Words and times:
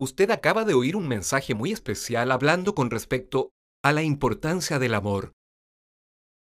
Usted 0.00 0.30
acaba 0.30 0.64
de 0.64 0.74
oír 0.74 0.96
un 0.96 1.06
mensaje 1.06 1.54
muy 1.54 1.72
especial 1.72 2.32
hablando 2.32 2.74
con 2.74 2.90
respecto 2.90 3.50
a 3.82 3.92
la 3.92 4.02
importancia 4.02 4.78
del 4.78 4.94
amor. 4.94 5.32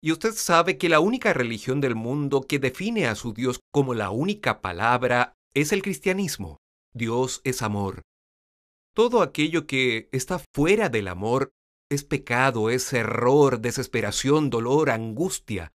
Y 0.01 0.11
usted 0.11 0.33
sabe 0.33 0.77
que 0.77 0.89
la 0.89 0.99
única 0.99 1.33
religión 1.33 1.81
del 1.81 1.95
mundo 1.95 2.41
que 2.41 2.59
define 2.59 3.07
a 3.07 3.15
su 3.15 3.33
Dios 3.33 3.59
como 3.71 3.93
la 3.93 4.09
única 4.09 4.61
palabra 4.61 5.33
es 5.53 5.71
el 5.71 5.81
cristianismo. 5.81 6.57
Dios 6.93 7.41
es 7.43 7.61
amor. 7.61 8.01
Todo 8.95 9.21
aquello 9.21 9.67
que 9.67 10.09
está 10.11 10.39
fuera 10.53 10.89
del 10.89 11.07
amor 11.07 11.51
es 11.91 12.03
pecado, 12.03 12.69
es 12.69 12.93
error, 12.93 13.59
desesperación, 13.59 14.49
dolor, 14.49 14.89
angustia. 14.89 15.71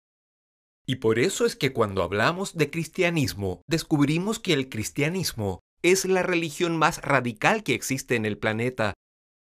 Y 0.85 0.97
por 0.97 1.19
eso 1.19 1.45
es 1.45 1.55
que 1.55 1.73
cuando 1.73 2.01
hablamos 2.01 2.55
de 2.55 2.69
cristianismo, 2.69 3.61
descubrimos 3.67 4.39
que 4.39 4.53
el 4.53 4.69
cristianismo 4.69 5.59
es 5.81 6.05
la 6.05 6.23
religión 6.23 6.77
más 6.77 7.01
radical 7.01 7.63
que 7.63 7.73
existe 7.73 8.15
en 8.15 8.25
el 8.25 8.37
planeta, 8.37 8.93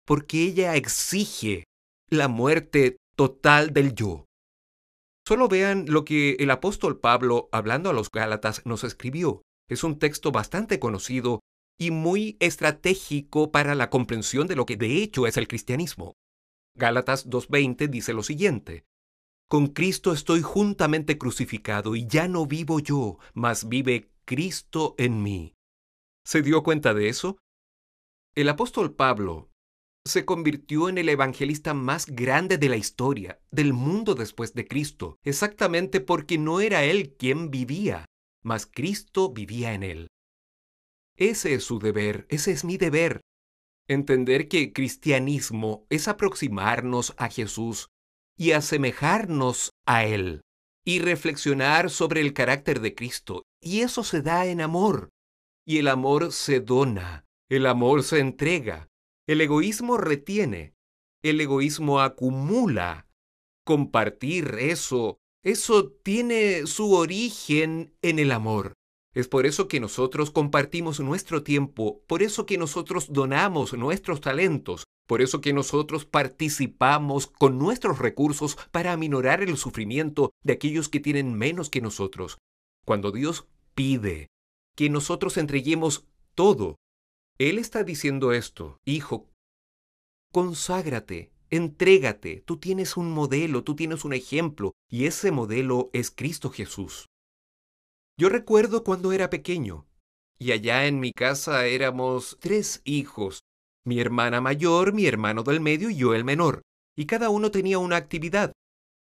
porque 0.07 0.43
ella 0.43 0.75
exige 0.77 1.65
la 2.11 2.29
muerte 2.29 2.97
total 3.17 3.73
del 3.73 3.95
yo. 3.95 4.25
Solo 5.27 5.49
vean 5.49 5.85
lo 5.89 6.05
que 6.05 6.37
el 6.39 6.51
apóstol 6.51 6.99
Pablo, 6.99 7.49
hablando 7.53 7.91
a 7.91 7.93
los 7.93 8.11
Gálatas, 8.11 8.63
nos 8.65 8.85
escribió. 8.85 9.43
Es 9.69 9.85
un 9.85 9.99
texto 9.99 10.33
bastante 10.33 10.79
conocido 10.79 11.41
y 11.79 11.91
muy 11.91 12.39
estratégico 12.41 13.53
para 13.53 13.75
la 13.75 13.91
comprensión 13.91 14.47
de 14.47 14.57
lo 14.57 14.65
que 14.65 14.77
de 14.77 15.03
hecho 15.03 15.27
es 15.27 15.37
el 15.37 15.47
cristianismo. 15.47 16.15
Gálatas 16.75 17.29
2.20 17.29 17.89
dice 17.89 18.15
lo 18.15 18.23
siguiente. 18.23 18.85
Con 19.49 19.69
Cristo 19.69 20.13
estoy 20.13 20.43
juntamente 20.43 21.19
crucificado 21.19 21.97
y 21.97 22.07
ya 22.07 22.29
no 22.29 22.47
vivo 22.47 22.81
yo, 22.81 23.19
mas 23.35 23.69
vive 23.69 24.11
Cristo 24.25 24.95
en 24.99 25.23
mí. 25.23 25.55
¿Se 26.29 26.43
dio 26.43 26.63
cuenta 26.63 26.93
de 26.93 27.09
eso? 27.09 27.39
El 28.35 28.51
apóstol 28.51 28.95
Pablo 28.95 29.49
se 30.05 30.27
convirtió 30.27 30.91
en 30.91 30.99
el 30.99 31.09
evangelista 31.09 31.73
más 31.73 32.05
grande 32.05 32.59
de 32.59 32.69
la 32.69 32.77
historia, 32.77 33.41
del 33.51 33.73
mundo 33.73 34.15
después 34.15 34.53
de 34.53 34.69
Cristo, 34.69 35.17
exactamente 35.25 36.03
porque 36.03 36.37
no 36.37 36.61
era 36.61 36.85
él 36.85 37.17
quien 37.19 37.51
vivía, 37.51 38.05
mas 38.45 38.67
Cristo 38.67 39.33
vivía 39.33 39.73
en 39.73 39.83
él. 39.83 40.09
Ese 41.17 41.55
es 41.55 41.65
su 41.65 41.79
deber, 41.79 42.27
ese 42.29 42.53
es 42.53 42.63
mi 42.63 42.77
deber. 42.77 43.23
Entender 43.89 44.49
que 44.49 44.75
cristianismo 44.75 45.87
es 45.89 46.09
aproximarnos 46.09 47.15
a 47.17 47.31
Jesús 47.31 47.89
y 48.37 48.53
asemejarnos 48.53 49.71
a 49.87 50.05
Él, 50.05 50.43
y 50.85 50.99
reflexionar 50.99 51.89
sobre 51.89 52.21
el 52.21 52.35
carácter 52.35 52.81
de 52.81 52.95
Cristo, 52.95 53.45
y 53.63 53.81
eso 53.81 54.05
se 54.05 54.21
da 54.21 54.45
en 54.45 54.61
amor. 54.61 55.09
Y 55.69 55.77
el 55.77 55.89
amor 55.89 56.33
se 56.33 56.61
dona, 56.61 57.27
el 57.51 57.67
amor 57.67 58.03
se 58.03 58.21
entrega, 58.21 58.89
el 59.27 59.43
egoísmo 59.43 59.99
retiene, 59.99 60.73
el 61.23 61.43
egoísmo 61.43 62.01
acumula. 62.01 63.07
Compartir 63.67 64.57
eso, 64.61 65.19
eso 65.45 65.91
tiene 65.91 66.67
su 66.67 66.95
origen 66.95 67.95
en 68.01 68.19
el 68.19 68.33
amor. 68.33 68.73
Es 69.13 69.29
por 69.29 69.45
eso 69.45 69.69
que 69.69 69.79
nosotros 69.79 70.31
compartimos 70.31 71.01
nuestro 71.01 71.43
tiempo, 71.43 72.03
por 72.07 72.23
eso 72.23 72.47
que 72.47 72.57
nosotros 72.57 73.13
donamos 73.13 73.75
nuestros 73.75 74.23
talentos, 74.23 74.87
por 75.07 75.21
eso 75.21 75.43
que 75.43 75.53
nosotros 75.53 76.07
participamos 76.07 77.27
con 77.27 77.59
nuestros 77.59 77.99
recursos 77.99 78.57
para 78.71 78.95
aminorar 78.95 79.43
el 79.43 79.59
sufrimiento 79.59 80.33
de 80.43 80.55
aquellos 80.55 80.89
que 80.89 81.01
tienen 81.01 81.35
menos 81.35 81.69
que 81.69 81.83
nosotros. 81.83 82.39
Cuando 82.87 83.13
Dios 83.13 83.47
pide 83.75 84.29
que 84.79 84.89
nosotros 84.89 85.37
entreguemos 85.39 86.07
todo. 86.37 86.77
Él 87.37 87.59
está 87.59 87.83
diciendo 87.83 88.33
esto, 88.33 88.79
hijo, 88.85 89.29
conságrate, 90.33 91.33
entrégate, 91.51 92.45
tú 92.47 92.59
tienes 92.59 92.97
un 92.97 93.11
modelo, 93.11 93.65
tú 93.65 93.75
tienes 93.75 94.05
un 94.05 94.13
ejemplo, 94.13 94.75
y 94.89 95.07
ese 95.07 95.33
modelo 95.33 95.91
es 95.93 96.13
Cristo 96.13 96.51
Jesús. 96.51 97.07
Yo 98.17 98.29
recuerdo 98.29 98.85
cuando 98.85 99.11
era 99.11 99.31
pequeño, 99.31 99.89
y 100.39 100.53
allá 100.53 100.87
en 100.87 101.01
mi 101.01 101.11
casa 101.11 101.67
éramos 101.67 102.37
tres 102.39 102.81
hijos, 102.85 103.41
mi 103.85 103.99
hermana 103.99 104.41
mayor, 104.41 104.93
mi 104.93 105.07
hermano 105.07 105.43
del 105.43 105.61
medio 105.61 105.91
y 105.91 105.97
yo 105.97 106.15
el 106.15 106.23
menor, 106.23 106.63
y 106.97 107.07
cada 107.07 107.31
uno 107.31 107.51
tenía 107.51 107.81
una 107.81 107.97
actividad. 107.97 108.53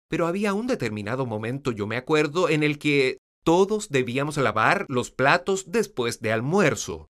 Pero 0.09 0.25
había 0.25 0.55
un 0.55 0.65
determinado 0.65 1.27
momento, 1.27 1.71
yo 1.71 1.85
me 1.85 1.97
acuerdo, 1.97 2.49
en 2.49 2.63
el 2.63 2.79
que 2.79 3.19
todos 3.47 3.87
debíamos 3.87 4.35
lavar 4.35 4.85
los 4.89 5.09
platos 5.09 5.71
después 5.71 6.19
de 6.19 6.33
almuerzo. 6.33 7.09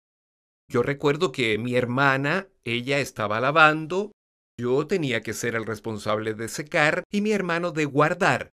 Yo 0.68 0.84
recuerdo 0.84 1.32
que 1.32 1.58
mi 1.58 1.74
hermana, 1.74 2.46
ella 2.62 3.00
estaba 3.00 3.40
lavando, 3.40 4.12
yo 4.56 4.86
tenía 4.86 5.22
que 5.22 5.32
ser 5.32 5.56
el 5.56 5.66
responsable 5.66 6.34
de 6.34 6.46
secar 6.46 7.02
y 7.10 7.20
mi 7.20 7.32
hermano 7.32 7.72
de 7.72 7.84
guardar. 7.84 8.52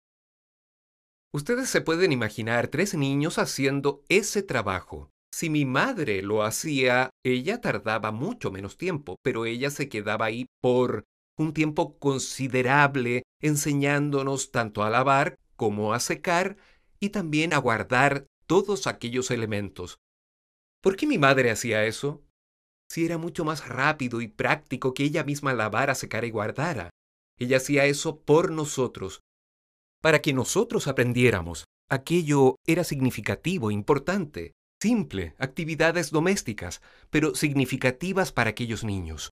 Ustedes 1.32 1.70
se 1.70 1.80
pueden 1.80 2.10
imaginar 2.10 2.66
tres 2.66 2.94
niños 2.94 3.38
haciendo 3.38 4.02
ese 4.08 4.42
trabajo. 4.42 5.12
Si 5.32 5.48
mi 5.48 5.64
madre 5.64 6.22
lo 6.22 6.42
hacía, 6.42 7.10
ella 7.24 7.60
tardaba 7.60 8.10
mucho 8.10 8.50
menos 8.50 8.78
tiempo, 8.78 9.14
pero 9.22 9.46
ella 9.46 9.70
se 9.70 9.88
quedaba 9.88 10.24
ahí 10.24 10.46
por 10.60 11.04
un 11.38 11.52
tiempo 11.52 12.00
considerable 12.00 13.22
enseñándonos 13.40 14.50
tanto 14.50 14.82
a 14.82 14.90
lavar 14.90 15.36
como 15.54 15.94
a 15.94 16.00
secar 16.00 16.56
y 17.00 17.10
también 17.10 17.54
a 17.54 17.58
guardar 17.58 18.26
todos 18.46 18.86
aquellos 18.86 19.30
elementos. 19.30 19.98
¿Por 20.82 20.96
qué 20.96 21.06
mi 21.06 21.18
madre 21.18 21.50
hacía 21.50 21.86
eso? 21.86 22.22
Si 22.90 23.04
era 23.04 23.18
mucho 23.18 23.44
más 23.44 23.68
rápido 23.68 24.20
y 24.20 24.28
práctico 24.28 24.94
que 24.94 25.04
ella 25.04 25.24
misma 25.24 25.52
lavara, 25.54 25.94
secara 25.94 26.26
y 26.26 26.30
guardara. 26.30 26.90
Ella 27.38 27.56
hacía 27.56 27.86
eso 27.86 28.20
por 28.20 28.50
nosotros, 28.50 29.22
para 30.02 30.20
que 30.20 30.32
nosotros 30.32 30.88
aprendiéramos. 30.88 31.64
Aquello 31.88 32.56
era 32.66 32.84
significativo, 32.84 33.70
importante, 33.70 34.52
simple, 34.80 35.34
actividades 35.38 36.10
domésticas, 36.10 36.82
pero 37.10 37.34
significativas 37.34 38.32
para 38.32 38.50
aquellos 38.50 38.84
niños. 38.84 39.30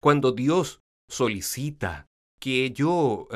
Cuando 0.00 0.32
Dios 0.32 0.80
solicita 1.08 2.06
que 2.42 2.72
yo 2.72 3.28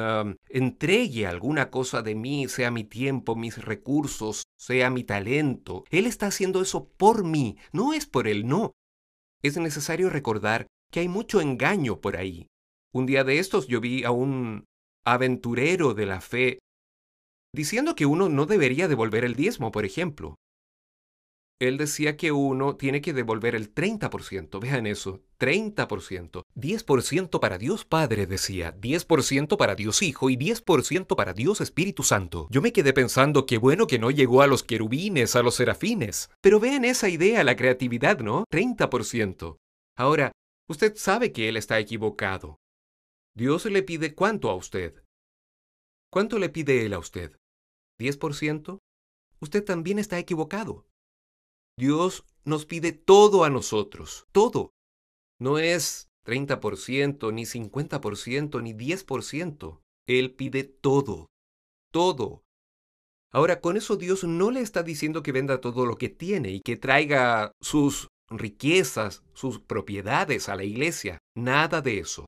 entregue 0.49 1.29
alguna 1.29 1.71
cosa 1.71 2.03
de 2.03 2.17
mí, 2.17 2.49
sea 2.49 2.73
mi 2.73 2.83
tiempo, 2.83 3.37
mis 3.37 3.57
recursos, 3.65 4.43
sea 4.59 4.91
mi 4.91 5.05
talento. 5.05 5.85
Él 5.91 6.07
está 6.07 6.27
haciendo 6.27 6.61
eso 6.61 6.89
por 6.89 7.23
mí, 7.23 7.57
no 7.71 7.93
es 7.93 8.05
por 8.07 8.27
él, 8.27 8.49
no. 8.49 8.73
Es 9.45 9.57
necesario 9.59 10.11
recordar 10.11 10.67
que 10.91 10.99
hay 10.99 11.09
mucho 11.09 11.41
engaño 11.41 12.01
por 12.01 12.17
ahí. 12.17 12.49
Un 12.93 13.07
día 13.07 13.23
de 13.23 13.39
estos 13.39 13.69
yo 13.69 13.81
vi 13.81 14.03
a 14.03 14.11
un 14.11 14.65
aventurero 15.05 15.95
de 15.95 16.07
la 16.07 16.21
fe 16.21 16.59
diciendo 17.55 17.95
que 17.95 18.07
uno 18.07 18.29
no 18.29 18.45
debería 18.47 18.89
devolver 18.89 19.25
el 19.25 19.37
diezmo, 19.37 19.71
por 19.71 19.85
ejemplo 19.85 20.35
él 21.59 21.79
decía 21.79 22.17
que 22.17 22.33
uno 22.33 22.77
tiene 22.77 23.01
que 23.01 23.15
devolver 23.15 23.55
el 23.55 23.75
30%. 23.75 24.61
Vean 24.61 24.87
eso, 24.87 25.23
30%. 25.39 26.43
10% 26.55 27.41
para 27.41 27.59
Dios 27.59 27.85
Padre, 27.85 28.27
decía, 28.27 28.77
10% 28.79 29.57
para 29.57 29.75
Dios 29.75 30.03
Hijo 30.03 30.29
y 30.29 30.37
10% 30.37 31.17
para 31.17 31.33
Dios 31.33 31.61
Espíritu 31.61 32.03
Santo. 32.03 32.47
Yo 32.51 32.61
me 32.61 32.73
quedé 32.73 32.93
pensando 32.93 33.47
que 33.47 33.59
bueno 33.59 33.87
que 33.87 33.99
no 33.99 34.11
llegó 34.11 34.43
a 34.43 34.47
los 34.47 34.63
querubines, 34.63 35.35
a 35.35 35.43
los 35.43 35.55
serafines. 35.55 36.31
Pero 36.43 36.61
vean 36.61 36.85
esa 36.85 37.09
idea, 37.09 37.43
la 37.43 37.57
creatividad, 37.57 38.21
¿no? 38.21 38.45
30%. 38.53 39.57
Ahora, 39.97 40.33
usted 40.69 40.95
sabe 40.97 41.33
que 41.33 41.49
él 41.49 41.57
está 41.57 41.79
equivocado. 41.79 42.59
Dios 43.35 43.65
le 43.67 43.83
pide 43.83 44.15
cuánto 44.15 44.51
a 44.51 44.55
usted. 44.55 45.03
¿Cuánto 46.11 46.39
le 46.39 46.51
pide 46.51 46.85
él 46.85 46.93
a 46.93 46.99
usted? 46.99 47.37
¿10%? 47.99 48.79
Usted 49.41 49.65
también 49.65 49.99
está 49.99 50.19
equivocado. 50.19 50.87
Dios 51.79 52.25
nos 52.45 52.65
pide 52.65 52.93
todo 52.93 53.45
a 53.45 53.51
nosotros, 53.51 54.27
todo. 54.33 54.71
No 55.39 55.59
es 55.59 56.09
30%, 56.25 57.33
ni 57.33 57.45
50%, 57.45 58.63
ni 58.63 58.73
10%. 58.73 59.81
Él 60.09 60.35
pide 60.35 60.65
todo, 60.65 61.27
todo. 61.93 62.43
Ahora, 63.33 63.61
con 63.61 63.77
eso 63.77 63.97
Dios 63.97 64.25
no 64.25 64.51
le 64.51 64.61
está 64.61 64.83
diciendo 64.83 65.23
que 65.23 65.33
venda 65.33 65.61
todo 65.61 65.85
lo 65.85 65.99
que 65.99 66.09
tiene 66.09 66.51
y 66.51 66.61
que 66.61 66.77
traiga 66.77 67.53
sus 67.61 68.09
riquezas, 68.31 69.23
sus 69.35 69.61
propiedades 69.61 70.49
a 70.49 70.57
la 70.57 70.65
iglesia. 70.65 71.19
Nada 71.37 71.83
de 71.83 71.99
eso. 71.99 72.25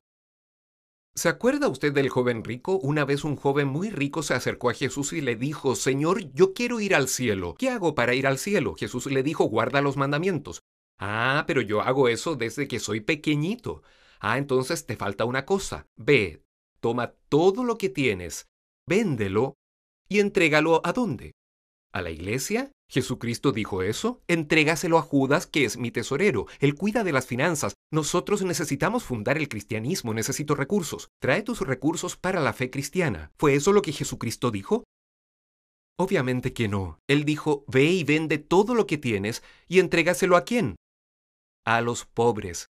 ¿Se 1.19 1.27
acuerda 1.27 1.67
usted 1.67 1.91
del 1.91 2.07
joven 2.07 2.45
rico? 2.45 2.77
Una 2.77 3.03
vez 3.03 3.25
un 3.25 3.35
joven 3.35 3.67
muy 3.67 3.89
rico 3.89 4.23
se 4.23 4.35
acercó 4.35 4.69
a 4.69 4.73
Jesús 4.73 5.11
y 5.11 5.19
le 5.19 5.35
dijo, 5.35 5.75
Señor, 5.75 6.31
yo 6.31 6.53
quiero 6.53 6.79
ir 6.79 6.95
al 6.95 7.09
cielo. 7.09 7.55
¿Qué 7.59 7.69
hago 7.69 7.93
para 7.93 8.13
ir 8.13 8.25
al 8.25 8.37
cielo? 8.37 8.73
Jesús 8.75 9.05
le 9.07 9.21
dijo, 9.21 9.43
guarda 9.43 9.81
los 9.81 9.97
mandamientos. 9.97 10.61
Ah, 10.97 11.43
pero 11.45 11.59
yo 11.59 11.81
hago 11.81 12.07
eso 12.07 12.37
desde 12.37 12.69
que 12.69 12.79
soy 12.79 13.01
pequeñito. 13.01 13.83
Ah, 14.21 14.37
entonces 14.37 14.85
te 14.85 14.95
falta 14.95 15.25
una 15.25 15.45
cosa. 15.45 15.87
Ve, 15.97 16.41
toma 16.79 17.11
todo 17.27 17.65
lo 17.65 17.77
que 17.77 17.89
tienes, 17.89 18.47
véndelo 18.87 19.55
y 20.07 20.19
entrégalo 20.19 20.79
a 20.85 20.93
dónde? 20.93 21.33
¿A 21.91 22.01
la 22.01 22.11
iglesia? 22.11 22.71
¿Jesucristo 22.87 23.51
dijo 23.51 23.81
eso? 23.81 24.21
Entrégaselo 24.27 24.97
a 24.97 25.01
Judas, 25.01 25.47
que 25.47 25.65
es 25.65 25.77
mi 25.77 25.91
tesorero. 25.91 26.45
Él 26.59 26.75
cuida 26.75 27.03
de 27.03 27.11
las 27.11 27.25
finanzas. 27.25 27.73
Nosotros 27.91 28.43
necesitamos 28.43 29.03
fundar 29.03 29.37
el 29.37 29.49
cristianismo. 29.49 30.13
Necesito 30.13 30.55
recursos. 30.55 31.09
Trae 31.19 31.41
tus 31.41 31.61
recursos 31.61 32.15
para 32.15 32.41
la 32.41 32.53
fe 32.53 32.69
cristiana. 32.69 33.31
¿Fue 33.37 33.55
eso 33.55 33.73
lo 33.73 33.81
que 33.81 33.91
Jesucristo 33.91 34.51
dijo? 34.51 34.83
Obviamente 35.99 36.53
que 36.53 36.67
no. 36.67 36.99
Él 37.07 37.25
dijo, 37.25 37.65
ve 37.67 37.85
y 37.85 38.03
vende 38.03 38.37
todo 38.37 38.75
lo 38.75 38.87
que 38.87 38.97
tienes 38.97 39.43
y 39.67 39.79
entrégaselo 39.79 40.37
a 40.37 40.45
quién? 40.45 40.75
A 41.65 41.81
los 41.81 42.05
pobres. 42.05 42.67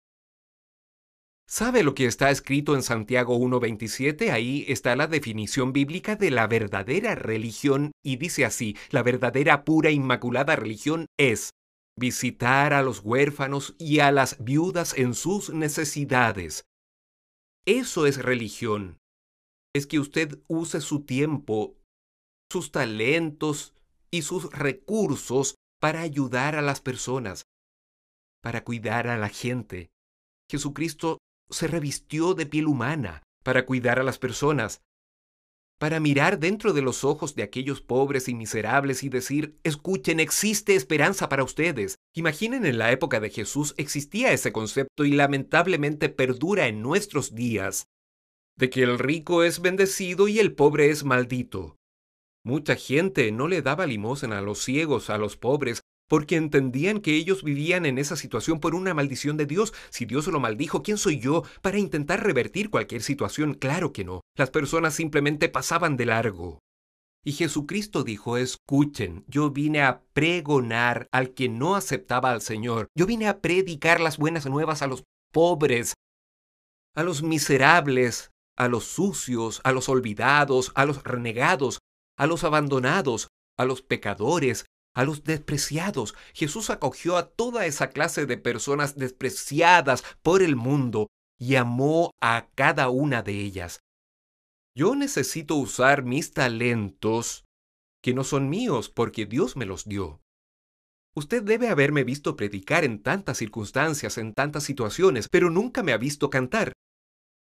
¿Sabe 1.48 1.84
lo 1.84 1.94
que 1.94 2.08
está 2.08 2.32
escrito 2.32 2.74
en 2.76 2.82
Santiago 2.82 3.38
1.27? 3.38 4.32
Ahí 4.32 4.66
está 4.68 4.96
la 4.96 5.06
definición 5.06 5.74
bíblica 5.74 6.16
de 6.16 6.32
la 6.32 6.48
verdadera 6.48 7.14
religión 7.14 7.92
y 8.04 8.18
dice 8.18 8.46
así, 8.46 8.76
la 8.90 9.04
verdadera 9.04 9.64
pura 9.64 9.92
inmaculada 9.92 10.56
religión 10.56 11.06
es 11.20 11.52
visitar 11.98 12.74
a 12.74 12.82
los 12.82 13.02
huérfanos 13.02 13.76
y 13.78 14.00
a 14.00 14.12
las 14.12 14.44
viudas 14.44 14.98
en 14.98 15.14
sus 15.14 15.52
necesidades. 15.52 16.66
Eso 17.66 18.08
es 18.08 18.22
religión. 18.22 18.98
Es 19.74 19.86
que 19.86 20.00
usted 20.00 20.40
use 20.48 20.82
su 20.82 21.06
tiempo, 21.06 21.78
sus 22.52 22.72
talentos 22.72 23.76
y 24.12 24.24
sus 24.24 24.52
recursos 24.52 25.56
para 25.80 26.02
ayudar 26.02 26.56
a 26.56 26.62
las 26.64 26.82
personas, 26.82 27.44
para 28.42 28.64
cuidar 28.64 29.08
a 29.08 29.18
la 29.18 29.30
gente. 29.30 29.90
Jesucristo 30.50 31.20
se 31.50 31.68
revistió 31.68 32.34
de 32.34 32.46
piel 32.46 32.68
humana 32.68 33.24
para 33.44 33.66
cuidar 33.66 34.00
a 34.00 34.04
las 34.04 34.18
personas, 34.18 34.82
para 35.78 36.00
mirar 36.00 36.40
dentro 36.40 36.74
de 36.74 36.82
los 36.82 37.04
ojos 37.04 37.36
de 37.36 37.44
aquellos 37.44 37.82
pobres 37.82 38.30
y 38.30 38.34
miserables 38.34 39.04
y 39.04 39.10
decir, 39.10 39.60
escuchen, 39.64 40.20
existe 40.20 40.76
esperanza 40.76 41.28
para 41.28 41.44
ustedes. 41.44 41.96
Imaginen 42.14 42.66
en 42.66 42.78
la 42.78 42.92
época 42.92 43.20
de 43.20 43.30
Jesús 43.30 43.74
existía 43.78 44.32
ese 44.32 44.54
concepto 44.54 45.04
y 45.04 45.12
lamentablemente 45.12 46.10
perdura 46.10 46.68
en 46.68 46.82
nuestros 46.82 47.36
días, 47.36 47.88
de 48.58 48.70
que 48.70 48.84
el 48.84 49.00
rico 49.00 49.44
es 49.44 49.62
bendecido 49.62 50.28
y 50.30 50.40
el 50.40 50.54
pobre 50.54 50.90
es 50.90 51.04
maldito. 51.04 51.76
Mucha 52.46 52.76
gente 52.76 53.32
no 53.32 53.48
le 53.48 53.62
daba 53.62 53.86
limosna 53.86 54.38
a 54.38 54.42
los 54.42 54.60
ciegos, 54.60 55.10
a 55.10 55.18
los 55.18 55.36
pobres, 55.36 55.82
porque 56.08 56.36
entendían 56.36 57.00
que 57.00 57.16
ellos 57.16 57.44
vivían 57.44 57.86
en 57.86 57.98
esa 57.98 58.16
situación 58.16 58.60
por 58.60 58.76
una 58.76 58.94
maldición 58.94 59.38
de 59.38 59.46
Dios. 59.46 59.74
Si 59.90 60.06
Dios 60.06 60.28
lo 60.28 60.40
maldijo, 60.40 60.84
¿quién 60.84 60.98
soy 60.98 61.20
yo 61.20 61.44
para 61.62 61.80
intentar 61.80 62.24
revertir 62.24 62.70
cualquier 62.70 63.02
situación? 63.02 63.54
Claro 63.54 63.94
que 63.94 64.04
no. 64.04 64.22
Las 64.36 64.52
personas 64.52 64.94
simplemente 64.94 65.50
pasaban 65.50 65.98
de 65.98 66.06
largo. 66.06 66.60
Y 67.28 67.32
Jesucristo 67.32 68.04
dijo, 68.04 68.38
escuchen, 68.38 69.26
yo 69.28 69.50
vine 69.50 69.82
a 69.82 70.04
pregonar 70.14 71.08
al 71.12 71.34
que 71.34 71.50
no 71.50 71.76
aceptaba 71.76 72.32
al 72.32 72.42
Señor. 72.42 72.88
Yo 72.96 73.08
vine 73.08 73.28
a 73.28 73.40
predicar 73.42 74.00
las 74.00 74.20
buenas 74.20 74.46
nuevas 74.46 74.84
a 74.84 74.88
los 74.88 75.04
pobres, 75.34 75.96
a 76.94 77.02
los 77.02 77.24
miserables, 77.24 78.30
a 78.56 78.68
los 78.68 78.86
sucios, 78.86 79.60
a 79.64 79.72
los 79.72 79.90
olvidados, 79.90 80.72
a 80.76 80.86
los 80.86 81.04
renegados, 81.04 81.80
a 82.16 82.28
los 82.28 82.44
abandonados, 82.44 83.28
a 83.58 83.66
los 83.66 83.82
pecadores, 83.82 84.66
a 84.96 85.04
los 85.04 85.24
despreciados. 85.24 86.16
Jesús 86.34 86.72
acogió 86.72 87.18
a 87.18 87.28
toda 87.30 87.68
esa 87.68 87.90
clase 87.90 88.26
de 88.26 88.38
personas 88.38 88.96
despreciadas 88.96 90.04
por 90.24 90.42
el 90.42 90.56
mundo 90.56 91.08
y 91.38 91.56
amó 91.56 92.12
a 92.22 92.48
cada 92.56 92.90
una 92.90 93.22
de 93.22 93.34
ellas. 93.34 93.82
Yo 94.76 94.96
necesito 94.96 95.56
usar 95.56 96.04
mis 96.04 96.32
talentos, 96.32 97.46
que 98.02 98.14
no 98.14 98.24
son 98.24 98.50
míos 98.50 98.90
porque 98.90 99.26
Dios 99.26 99.56
me 99.56 99.66
los 99.66 99.86
dio. 99.86 100.22
Usted 101.16 101.44
debe 101.44 101.70
haberme 101.70 102.04
visto 102.04 102.36
predicar 102.36 102.84
en 102.84 103.02
tantas 103.02 103.38
circunstancias, 103.38 104.18
en 104.18 104.34
tantas 104.34 104.64
situaciones, 104.64 105.30
pero 105.30 105.50
nunca 105.50 105.82
me 105.82 105.94
ha 105.94 105.98
visto 105.98 106.30
cantar. 106.30 106.74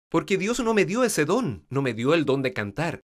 Porque 0.10 0.38
Dios 0.38 0.62
no 0.62 0.74
me 0.74 0.86
dio 0.86 1.04
ese 1.04 1.26
don, 1.26 1.66
no 1.70 1.82
me 1.82 1.94
dio 1.94 2.14
el 2.14 2.24
don 2.24 2.42
de 2.42 2.54
cantar. 2.54 3.02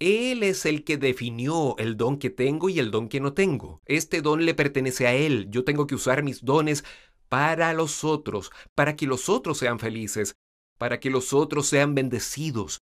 Él 0.00 0.42
es 0.42 0.64
el 0.64 0.82
que 0.82 0.96
definió 0.96 1.76
el 1.76 1.98
don 1.98 2.18
que 2.18 2.30
tengo 2.30 2.70
y 2.70 2.78
el 2.78 2.90
don 2.90 3.10
que 3.10 3.20
no 3.20 3.34
tengo. 3.34 3.82
Este 3.84 4.22
don 4.22 4.46
le 4.46 4.54
pertenece 4.54 5.06
a 5.06 5.14
Él. 5.14 5.48
Yo 5.50 5.62
tengo 5.62 5.86
que 5.86 5.94
usar 5.94 6.22
mis 6.22 6.42
dones 6.42 6.84
para 7.28 7.74
los 7.74 8.02
otros, 8.02 8.50
para 8.74 8.96
que 8.96 9.06
los 9.06 9.28
otros 9.28 9.58
sean 9.58 9.78
felices, 9.78 10.36
para 10.78 11.00
que 11.00 11.10
los 11.10 11.34
otros 11.34 11.66
sean 11.66 11.94
bendecidos. 11.94 12.80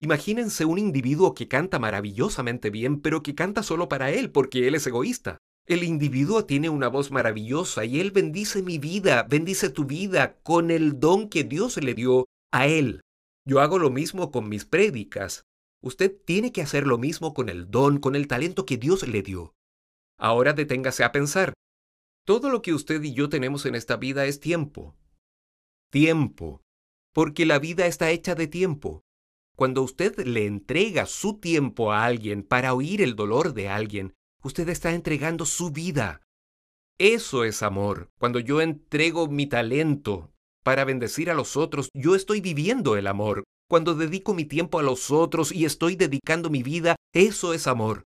Imagínense 0.00 0.66
un 0.66 0.78
individuo 0.78 1.34
que 1.34 1.48
canta 1.48 1.78
maravillosamente 1.78 2.68
bien, 2.68 3.00
pero 3.00 3.22
que 3.22 3.34
canta 3.34 3.62
solo 3.62 3.88
para 3.88 4.10
él, 4.10 4.30
porque 4.30 4.68
él 4.68 4.74
es 4.74 4.86
egoísta. 4.86 5.38
El 5.66 5.82
individuo 5.82 6.44
tiene 6.44 6.68
una 6.68 6.88
voz 6.88 7.10
maravillosa 7.10 7.86
y 7.86 7.98
él 7.98 8.10
bendice 8.10 8.62
mi 8.62 8.78
vida, 8.78 9.22
bendice 9.22 9.70
tu 9.70 9.86
vida 9.86 10.38
con 10.42 10.70
el 10.70 11.00
don 11.00 11.30
que 11.30 11.44
Dios 11.44 11.78
le 11.82 11.94
dio 11.94 12.26
a 12.52 12.66
él. 12.66 13.00
Yo 13.46 13.60
hago 13.60 13.78
lo 13.78 13.88
mismo 13.88 14.30
con 14.30 14.48
mis 14.50 14.66
prédicas. 14.66 15.44
Usted 15.82 16.16
tiene 16.24 16.52
que 16.52 16.62
hacer 16.62 16.86
lo 16.86 16.98
mismo 16.98 17.34
con 17.34 17.48
el 17.48 17.70
don, 17.70 17.98
con 17.98 18.16
el 18.16 18.26
talento 18.26 18.66
que 18.66 18.76
Dios 18.76 19.06
le 19.06 19.22
dio. 19.22 19.54
Ahora 20.18 20.52
deténgase 20.52 21.04
a 21.04 21.12
pensar. 21.12 21.54
Todo 22.24 22.50
lo 22.50 22.62
que 22.62 22.74
usted 22.74 23.02
y 23.02 23.14
yo 23.14 23.28
tenemos 23.28 23.64
en 23.64 23.74
esta 23.74 23.96
vida 23.96 24.26
es 24.26 24.40
tiempo. 24.40 24.96
Tiempo. 25.90 26.60
Porque 27.14 27.46
la 27.46 27.58
vida 27.58 27.86
está 27.86 28.10
hecha 28.10 28.34
de 28.34 28.48
tiempo. 28.48 29.02
Cuando 29.56 29.82
usted 29.82 30.16
le 30.26 30.46
entrega 30.46 31.06
su 31.06 31.38
tiempo 31.38 31.92
a 31.92 32.04
alguien 32.04 32.42
para 32.42 32.74
oír 32.74 33.00
el 33.00 33.16
dolor 33.16 33.54
de 33.54 33.68
alguien, 33.68 34.14
usted 34.42 34.68
está 34.68 34.92
entregando 34.92 35.46
su 35.46 35.70
vida. 35.70 36.22
Eso 36.98 37.44
es 37.44 37.62
amor. 37.62 38.10
Cuando 38.18 38.40
yo 38.40 38.60
entrego 38.60 39.28
mi 39.28 39.46
talento 39.46 40.32
para 40.64 40.84
bendecir 40.84 41.30
a 41.30 41.34
los 41.34 41.56
otros, 41.56 41.88
yo 41.94 42.14
estoy 42.14 42.40
viviendo 42.40 42.96
el 42.96 43.06
amor. 43.06 43.44
Cuando 43.68 43.94
dedico 43.94 44.32
mi 44.32 44.46
tiempo 44.46 44.78
a 44.78 44.82
los 44.82 45.10
otros 45.10 45.52
y 45.52 45.66
estoy 45.66 45.94
dedicando 45.94 46.48
mi 46.48 46.62
vida, 46.62 46.96
eso 47.12 47.52
es 47.52 47.66
amor. 47.66 48.04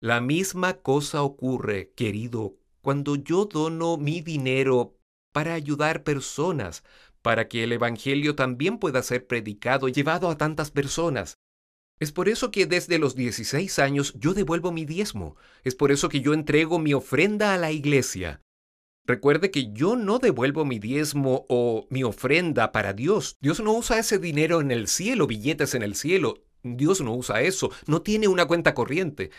La 0.00 0.20
misma 0.20 0.74
cosa 0.74 1.22
ocurre, 1.22 1.92
querido, 1.96 2.54
cuando 2.80 3.16
yo 3.16 3.46
dono 3.46 3.96
mi 3.96 4.20
dinero 4.20 4.94
para 5.32 5.54
ayudar 5.54 6.04
personas, 6.04 6.84
para 7.22 7.48
que 7.48 7.64
el 7.64 7.72
Evangelio 7.72 8.36
también 8.36 8.78
pueda 8.78 9.02
ser 9.02 9.26
predicado 9.26 9.88
y 9.88 9.92
llevado 9.92 10.30
a 10.30 10.38
tantas 10.38 10.70
personas. 10.70 11.38
Es 11.98 12.12
por 12.12 12.28
eso 12.28 12.52
que 12.52 12.66
desde 12.66 13.00
los 13.00 13.16
16 13.16 13.80
años 13.80 14.14
yo 14.16 14.32
devuelvo 14.32 14.70
mi 14.70 14.84
diezmo. 14.84 15.34
Es 15.64 15.74
por 15.74 15.90
eso 15.90 16.08
que 16.08 16.20
yo 16.20 16.34
entrego 16.34 16.78
mi 16.78 16.94
ofrenda 16.94 17.52
a 17.52 17.58
la 17.58 17.72
iglesia. 17.72 18.42
Recuerde 19.06 19.52
que 19.52 19.72
yo 19.72 19.94
no 19.94 20.18
devuelvo 20.18 20.64
mi 20.64 20.80
diezmo 20.80 21.46
o 21.48 21.86
mi 21.90 22.02
ofrenda 22.02 22.72
para 22.72 22.92
Dios. 22.92 23.36
Dios 23.40 23.60
no 23.60 23.72
usa 23.72 24.00
ese 24.00 24.18
dinero 24.18 24.60
en 24.60 24.72
el 24.72 24.88
cielo, 24.88 25.28
billetes 25.28 25.74
en 25.76 25.84
el 25.84 25.94
cielo. 25.94 26.42
Dios 26.64 27.00
no 27.00 27.14
usa 27.14 27.42
eso, 27.42 27.70
no 27.86 28.02
tiene 28.02 28.26
una 28.26 28.46
cuenta 28.46 28.74
corriente. 28.74 29.30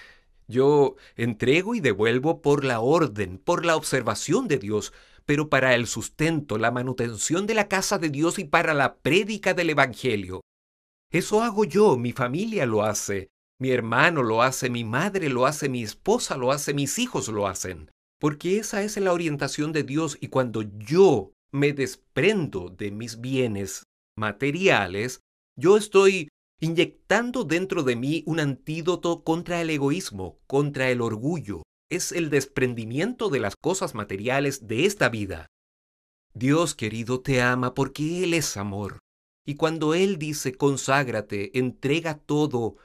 Yo 0.47 0.95
entrego 1.17 1.75
y 1.75 1.81
devuelvo 1.81 2.41
por 2.41 2.63
la 2.63 2.79
orden, 2.79 3.37
por 3.39 3.65
la 3.65 3.75
observación 3.75 4.47
de 4.47 4.57
Dios, 4.57 4.93
pero 5.25 5.49
para 5.49 5.75
el 5.75 5.87
sustento, 5.87 6.57
la 6.57 6.71
manutención 6.71 7.45
de 7.45 7.53
la 7.53 7.67
casa 7.67 7.97
de 7.97 8.09
Dios 8.09 8.39
y 8.39 8.45
para 8.45 8.73
la 8.73 8.95
prédica 8.95 9.53
del 9.53 9.71
Evangelio. 9.71 10.39
Eso 11.11 11.41
hago 11.41 11.65
yo, 11.65 11.97
mi 11.97 12.13
familia 12.13 12.65
lo 12.65 12.83
hace, 12.83 13.27
mi 13.59 13.71
hermano 13.71 14.23
lo 14.23 14.41
hace, 14.41 14.69
mi 14.69 14.85
madre 14.85 15.27
lo 15.27 15.45
hace, 15.45 15.67
mi 15.67 15.83
esposa 15.83 16.37
lo 16.37 16.53
hace, 16.53 16.73
mis 16.73 16.97
hijos 16.99 17.27
lo 17.27 17.47
hacen 17.47 17.91
porque 18.19 18.57
esa 18.57 18.83
es 18.83 18.97
la 18.97 19.13
orientación 19.13 19.71
de 19.71 19.83
Dios 19.83 20.17
y 20.19 20.27
cuando 20.27 20.63
yo 20.63 21.33
me 21.51 21.73
desprendo 21.73 22.69
de 22.69 22.91
mis 22.91 23.21
bienes 23.21 23.83
materiales, 24.17 25.21
yo 25.55 25.77
estoy 25.77 26.29
inyectando 26.59 27.43
dentro 27.43 27.83
de 27.83 27.95
mí 27.95 28.23
un 28.25 28.39
antídoto 28.39 29.23
contra 29.23 29.61
el 29.61 29.69
egoísmo, 29.69 30.39
contra 30.47 30.89
el 30.89 31.01
orgullo. 31.01 31.63
Es 31.89 32.11
el 32.11 32.29
desprendimiento 32.29 33.29
de 33.29 33.39
las 33.39 33.55
cosas 33.55 33.95
materiales 33.95 34.67
de 34.67 34.85
esta 34.85 35.09
vida. 35.09 35.47
Dios 36.33 36.75
querido 36.75 37.21
te 37.21 37.41
ama 37.41 37.73
porque 37.73 38.23
Él 38.23 38.33
es 38.33 38.57
amor. 38.57 38.99
Y 39.45 39.55
cuando 39.55 39.93
Él 39.93 40.17
dice 40.17 40.55
conságrate, 40.55 41.57
entrega 41.57 42.17
todo, 42.17 42.77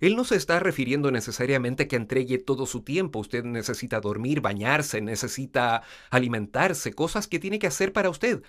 él 0.00 0.14
no 0.14 0.24
se 0.24 0.36
está 0.36 0.60
refiriendo 0.60 1.10
necesariamente 1.10 1.88
que 1.88 1.96
entregue 1.96 2.38
todo 2.38 2.66
su 2.66 2.82
tiempo. 2.82 3.18
Usted 3.18 3.44
necesita 3.44 4.00
dormir, 4.00 4.40
bañarse, 4.40 5.00
necesita 5.00 5.82
alimentarse, 6.10 6.92
cosas 6.92 7.26
que 7.26 7.40
tiene 7.40 7.58
que 7.58 7.66
hacer 7.66 7.92
para 7.92 8.10
usted. 8.10 8.42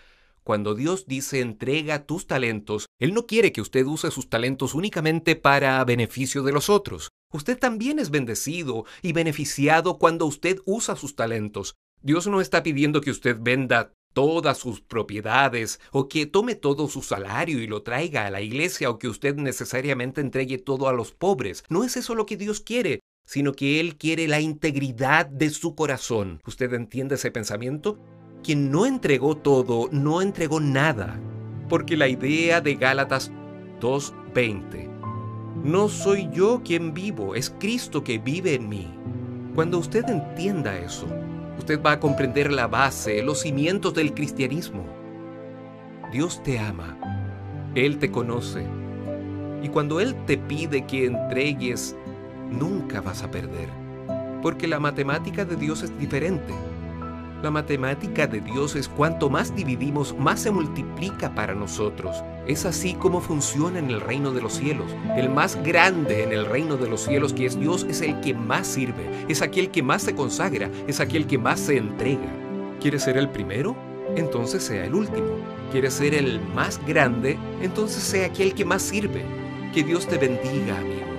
Cuando 0.44 0.76
Dios 0.76 1.06
dice 1.08 1.42
entrega 1.42 2.06
tus 2.06 2.28
talentos, 2.28 2.86
Él 3.00 3.14
no 3.14 3.26
quiere 3.26 3.52
que 3.52 3.62
usted 3.62 3.86
use 3.86 4.12
sus 4.12 4.30
talentos 4.30 4.74
únicamente 4.74 5.36
para 5.36 5.84
beneficio 5.86 6.44
de 6.44 6.52
los 6.52 6.70
otros. 6.70 7.10
Usted 7.32 7.58
también 7.58 8.00
es 8.00 8.10
bendecido 8.10 8.86
y 9.02 9.14
beneficiado 9.14 9.98
cuando 9.98 10.26
usted 10.26 10.60
usa 10.66 10.96
sus 10.96 11.16
talentos. 11.16 11.76
Dios 12.02 12.28
no 12.28 12.42
está 12.42 12.64
pidiendo 12.64 13.02
que 13.02 13.12
usted 13.12 13.38
venda 13.40 13.92
todas 14.20 14.58
sus 14.58 14.82
propiedades 14.82 15.80
o 15.92 16.10
que 16.10 16.26
tome 16.26 16.56
todo 16.56 16.90
su 16.90 17.02
salario 17.02 17.62
y 17.62 17.68
lo 17.68 17.84
traiga 17.84 18.26
a 18.26 18.30
la 18.30 18.42
iglesia 18.42 18.90
o 18.90 19.00
que 19.00 19.08
usted 19.08 19.38
necesariamente 19.38 20.20
entregue 20.20 20.58
todo 20.58 20.90
a 20.90 20.94
los 20.94 21.14
pobres. 21.14 21.64
No 21.70 21.86
es 21.86 21.96
eso 21.96 22.16
lo 22.16 22.26
que 22.26 22.36
Dios 22.36 22.60
quiere, 22.60 23.00
sino 23.26 23.54
que 23.54 23.80
Él 23.80 23.96
quiere 23.96 24.28
la 24.28 24.42
integridad 24.42 25.26
de 25.26 25.50
su 25.52 25.74
corazón. 25.74 26.42
¿Usted 26.46 26.74
entiende 26.74 27.16
ese 27.16 27.32
pensamiento? 27.32 27.98
Quien 28.44 28.72
no 28.72 28.86
entregó 28.86 29.38
todo, 29.38 29.88
no 29.94 30.22
entregó 30.22 30.60
nada. 30.60 31.18
Porque 31.70 31.96
la 31.96 32.10
idea 32.10 32.60
de 32.60 32.76
Gálatas 32.76 33.32
2.20, 33.80 35.64
no 35.64 35.88
soy 35.88 36.28
yo 36.34 36.62
quien 36.62 36.94
vivo, 36.94 37.36
es 37.36 37.56
Cristo 37.58 38.04
que 38.04 38.18
vive 38.18 38.54
en 38.54 38.68
mí. 38.68 38.94
Cuando 39.56 39.78
usted 39.78 40.04
entienda 40.10 40.78
eso, 40.78 41.08
usted 41.60 41.82
va 41.82 41.94
a 41.94 42.00
comprender 42.00 42.52
la 42.52 42.68
base, 42.68 43.22
los 43.22 43.42
cimientos 43.42 43.94
del 43.94 44.14
cristianismo. 44.14 44.86
Dios 46.12 46.42
te 46.42 46.58
ama, 46.58 46.98
Él 47.76 48.00
te 48.00 48.10
conoce, 48.10 48.66
y 49.62 49.70
cuando 49.70 50.00
Él 50.00 50.16
te 50.26 50.38
pide 50.38 50.88
que 50.88 51.06
entregues 51.06 51.96
nunca 52.50 53.02
vas 53.02 53.22
a 53.22 53.30
perder, 53.30 53.70
porque 54.42 54.68
la 54.68 54.80
matemática 54.80 55.46
de 55.46 55.56
Dios 55.56 55.84
es 55.84 55.98
diferente. 56.00 56.54
La 57.42 57.52
matemática 57.52 58.28
de 58.28 58.42
Dios 58.42 58.76
es 58.76 58.90
cuanto 58.90 59.30
más 59.30 59.56
dividimos, 59.56 60.14
más 60.18 60.42
se 60.42 60.52
multiplica 60.52 61.34
para 61.34 61.56
nosotros. 61.56 62.22
Es 62.48 62.66
así 62.66 62.96
como 62.96 63.22
funciona 63.22 63.80
en 63.80 63.90
el 63.90 64.02
reino 64.02 64.32
de 64.32 64.42
los 64.42 64.54
cielos. 64.54 64.94
El 65.16 65.30
más 65.30 65.56
grande 65.64 66.24
en 66.24 66.34
el 66.34 66.46
reino 66.46 66.76
de 66.76 66.90
los 66.90 67.02
cielos, 67.02 67.34
que 67.34 67.46
es 67.46 67.58
Dios, 67.58 67.86
es 67.90 68.02
el 68.02 68.20
que 68.20 68.34
más 68.34 68.68
sirve, 68.68 69.26
es 69.30 69.42
aquel 69.42 69.72
que 69.72 69.82
más 69.82 70.04
se 70.04 70.16
consagra, 70.16 70.70
es 70.88 71.00
aquel 71.00 71.28
que 71.28 71.38
más 71.38 71.62
se 71.62 71.78
entrega. 71.78 72.30
¿Quieres 72.82 73.04
ser 73.04 73.18
el 73.18 73.30
primero? 73.30 73.76
Entonces 74.18 74.64
sea 74.64 74.84
el 74.84 74.94
último. 74.94 75.30
¿Quieres 75.72 75.94
ser 75.94 76.14
el 76.16 76.42
más 76.54 76.80
grande? 76.86 77.38
Entonces 77.62 78.04
sea 78.04 78.26
aquel 78.26 78.54
que 78.54 78.66
más 78.66 78.82
sirve. 78.82 79.24
Que 79.74 79.84
Dios 79.84 80.08
te 80.08 80.18
bendiga, 80.18 80.78
amigo 80.78 81.10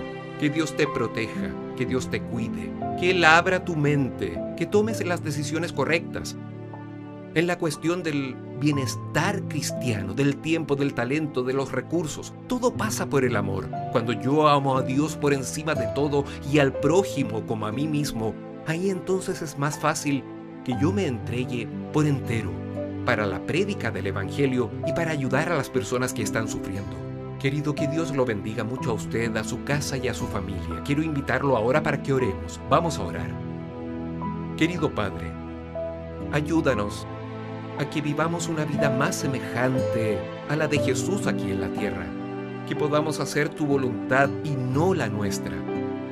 que 0.41 0.49
Dios 0.49 0.75
te 0.75 0.87
proteja, 0.87 1.50
que 1.80 1.87
Dios 1.87 2.10
te 2.10 2.20
cuide, 2.20 2.70
que 3.00 3.12
Él 3.12 3.25
abra 3.25 3.64
tu 3.64 3.75
mente, 3.75 4.38
que 4.58 4.66
tomes 4.66 5.02
las 5.02 5.25
decisiones 5.25 5.72
correctas. 5.72 6.37
En 7.34 7.46
la 7.46 7.56
cuestión 7.56 8.02
del 8.02 8.37
bienestar 8.60 9.40
cristiano, 9.49 10.12
del 10.12 10.37
tiempo, 10.37 10.76
del 10.76 10.92
talento, 10.92 11.42
de 11.42 11.54
los 11.54 11.72
recursos, 11.72 12.34
todo 12.49 12.75
pasa 12.75 13.06
por 13.06 13.25
el 13.25 13.34
amor. 13.34 13.66
Cuando 13.92 14.12
yo 14.12 14.46
amo 14.46 14.76
a 14.76 14.82
Dios 14.82 15.16
por 15.16 15.32
encima 15.32 15.75
de 15.75 15.87
todo 15.94 16.26
y 16.52 16.58
al 16.58 16.75
prójimo 16.75 17.46
como 17.46 17.66
a 17.66 17.72
mí 17.72 17.88
mismo, 17.88 18.34
ahí 18.66 18.90
entonces 18.90 19.40
es 19.40 19.56
más 19.56 19.78
fácil 19.78 20.22
que 20.66 20.75
yo 20.82 20.92
me 20.92 21.06
entregue 21.06 21.66
por 21.94 22.04
entero 22.04 22.50
para 23.06 23.25
la 23.25 23.40
prédica 23.46 23.90
del 23.90 24.08
Evangelio 24.08 24.70
y 24.87 24.92
para 24.92 25.12
ayudar 25.12 25.50
a 25.50 25.56
las 25.56 25.70
personas 25.70 26.12
que 26.12 26.20
están 26.20 26.46
sufriendo. 26.46 27.10
Querido, 27.40 27.75
que 27.75 27.88
Dios 27.88 28.14
lo 28.14 28.26
bendiga 28.26 28.64
mucho 28.64 28.90
a 28.90 28.94
usted, 28.94 29.35
a 29.35 29.42
su 29.42 29.64
casa 29.64 29.97
y 29.97 30.09
a 30.09 30.14
su 30.14 30.26
familia. 30.26 30.82
Quiero 30.85 31.02
invitarlo 31.02 31.56
ahora 31.56 31.82
para 31.82 32.02
que 32.02 32.12
oremos. 32.12 32.61
Vamos 32.68 32.99
a 32.99 33.02
orar. 33.02 33.30
Querido 34.59 34.94
Padre, 34.94 35.32
ayúdanos 36.32 37.06
a 37.78 37.88
que 37.88 38.02
vivamos 38.02 38.47
una 38.47 38.66
vida 38.66 38.90
más 38.90 39.16
semejante 39.16 40.18
a 40.50 40.56
la 40.56 40.68
de 40.68 40.80
Jesús 40.80 41.26
aquí 41.26 41.50
en 41.50 41.62
la 41.62 41.68
tierra. 41.68 42.04
Que 42.68 42.76
podamos 42.76 43.20
hacer 43.20 43.49
tu 43.49 43.64
voluntad 43.64 44.28
y 44.44 44.50
no 44.50 44.92
la 44.92 45.09
nuestra. 45.09 45.56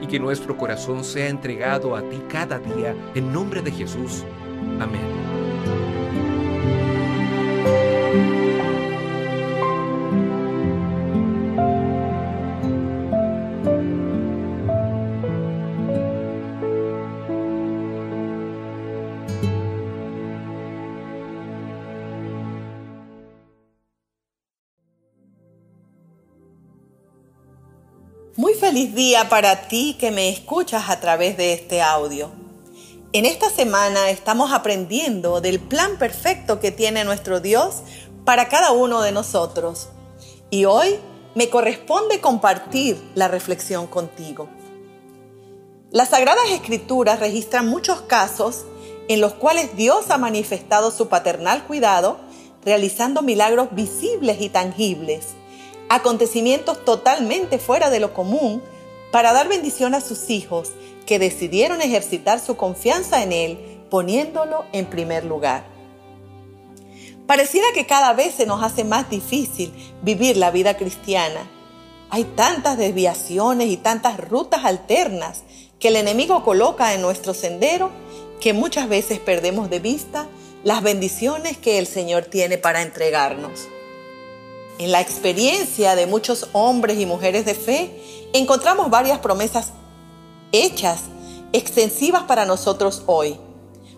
Y 0.00 0.06
que 0.06 0.18
nuestro 0.18 0.56
corazón 0.56 1.04
sea 1.04 1.28
entregado 1.28 1.94
a 1.94 2.00
ti 2.00 2.22
cada 2.30 2.58
día 2.58 2.94
en 3.14 3.30
nombre 3.34 3.60
de 3.60 3.70
Jesús. 3.70 4.24
Amén. 4.80 5.18
Feliz 28.78 28.94
día 28.94 29.28
para 29.28 29.66
ti 29.66 29.96
que 29.98 30.12
me 30.12 30.28
escuchas 30.28 30.88
a 30.88 31.00
través 31.00 31.36
de 31.36 31.52
este 31.52 31.82
audio. 31.82 32.30
En 33.12 33.26
esta 33.26 33.50
semana 33.50 34.08
estamos 34.08 34.52
aprendiendo 34.52 35.40
del 35.40 35.58
plan 35.58 35.98
perfecto 35.98 36.60
que 36.60 36.70
tiene 36.70 37.02
nuestro 37.02 37.40
Dios 37.40 37.82
para 38.24 38.48
cada 38.48 38.70
uno 38.70 39.02
de 39.02 39.10
nosotros. 39.10 39.88
Y 40.50 40.66
hoy 40.66 40.94
me 41.34 41.50
corresponde 41.50 42.20
compartir 42.20 43.02
la 43.16 43.26
reflexión 43.26 43.88
contigo. 43.88 44.48
Las 45.90 46.10
Sagradas 46.10 46.50
Escrituras 46.50 47.18
registran 47.18 47.66
muchos 47.66 48.02
casos 48.02 48.64
en 49.08 49.20
los 49.20 49.34
cuales 49.34 49.74
Dios 49.74 50.08
ha 50.10 50.18
manifestado 50.18 50.92
su 50.92 51.08
paternal 51.08 51.64
cuidado, 51.64 52.20
realizando 52.64 53.22
milagros 53.22 53.70
visibles 53.72 54.40
y 54.40 54.50
tangibles 54.50 55.34
acontecimientos 55.88 56.84
totalmente 56.84 57.58
fuera 57.58 57.90
de 57.90 58.00
lo 58.00 58.12
común 58.14 58.62
para 59.10 59.32
dar 59.32 59.48
bendición 59.48 59.94
a 59.94 60.00
sus 60.00 60.30
hijos 60.30 60.72
que 61.06 61.18
decidieron 61.18 61.80
ejercitar 61.80 62.40
su 62.40 62.56
confianza 62.56 63.22
en 63.22 63.32
Él 63.32 63.58
poniéndolo 63.90 64.64
en 64.72 64.86
primer 64.86 65.24
lugar. 65.24 65.64
Pareciera 67.26 67.66
que 67.74 67.86
cada 67.86 68.12
vez 68.12 68.34
se 68.34 68.46
nos 68.46 68.62
hace 68.62 68.84
más 68.84 69.10
difícil 69.10 69.72
vivir 70.02 70.36
la 70.36 70.50
vida 70.50 70.76
cristiana. 70.76 71.48
Hay 72.10 72.24
tantas 72.24 72.78
desviaciones 72.78 73.68
y 73.68 73.76
tantas 73.76 74.18
rutas 74.18 74.64
alternas 74.64 75.42
que 75.78 75.88
el 75.88 75.96
enemigo 75.96 76.42
coloca 76.42 76.94
en 76.94 77.02
nuestro 77.02 77.34
sendero 77.34 77.90
que 78.40 78.52
muchas 78.52 78.88
veces 78.88 79.18
perdemos 79.18 79.68
de 79.68 79.80
vista 79.80 80.26
las 80.64 80.82
bendiciones 80.82 81.56
que 81.56 81.78
el 81.78 81.86
Señor 81.86 82.24
tiene 82.24 82.58
para 82.58 82.82
entregarnos. 82.82 83.68
En 84.78 84.92
la 84.92 85.00
experiencia 85.00 85.96
de 85.96 86.06
muchos 86.06 86.50
hombres 86.52 87.00
y 87.00 87.06
mujeres 87.06 87.44
de 87.44 87.54
fe, 87.54 88.00
encontramos 88.32 88.90
varias 88.90 89.18
promesas 89.18 89.72
hechas, 90.52 91.00
extensivas 91.52 92.22
para 92.22 92.44
nosotros 92.44 93.02
hoy. 93.06 93.40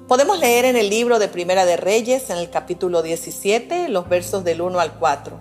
Podemos 0.09 0.39
leer 0.39 0.65
en 0.65 0.77
el 0.77 0.89
libro 0.89 1.19
de 1.19 1.29
Primera 1.29 1.67
de 1.67 1.77
Reyes, 1.77 2.31
en 2.31 2.39
el 2.39 2.49
capítulo 2.49 3.03
17, 3.03 3.91
los 3.91 4.09
versos 4.09 4.43
del 4.43 4.63
1 4.63 4.81
al 4.81 4.95
4. 4.95 5.39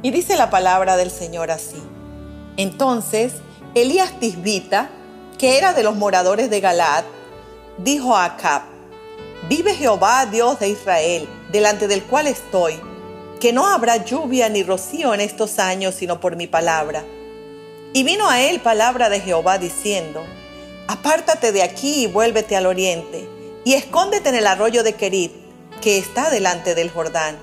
Y 0.00 0.12
dice 0.12 0.38
la 0.38 0.48
palabra 0.48 0.96
del 0.96 1.10
Señor 1.10 1.50
así. 1.50 1.82
Entonces, 2.56 3.34
Elías 3.74 4.18
Tisbita, 4.18 4.88
que 5.36 5.58
era 5.58 5.74
de 5.74 5.82
los 5.82 5.94
moradores 5.94 6.48
de 6.48 6.60
Galaad, 6.60 7.04
dijo 7.76 8.16
a 8.16 8.24
Acab, 8.24 8.62
Vive 9.46 9.74
Jehová, 9.74 10.24
Dios 10.24 10.58
de 10.58 10.70
Israel, 10.70 11.28
delante 11.52 11.86
del 11.86 12.02
cual 12.04 12.28
estoy 12.28 12.80
que 13.40 13.52
no 13.52 13.66
habrá 13.66 14.04
lluvia 14.04 14.48
ni 14.48 14.62
rocío 14.62 15.14
en 15.14 15.20
estos 15.20 15.58
años 15.58 15.94
sino 15.94 16.20
por 16.20 16.36
mi 16.36 16.46
palabra. 16.46 17.04
Y 17.92 18.04
vino 18.04 18.28
a 18.28 18.40
él 18.40 18.60
palabra 18.60 19.08
de 19.08 19.20
Jehová 19.20 19.58
diciendo, 19.58 20.22
Apártate 20.86 21.50
de 21.50 21.62
aquí 21.62 22.04
y 22.04 22.06
vuélvete 22.06 22.56
al 22.56 22.66
oriente, 22.66 23.28
y 23.64 23.74
escóndete 23.74 24.28
en 24.28 24.36
el 24.36 24.46
arroyo 24.46 24.82
de 24.82 24.92
Querit, 24.92 25.32
que 25.80 25.98
está 25.98 26.30
delante 26.30 26.74
del 26.74 26.90
Jordán. 26.90 27.36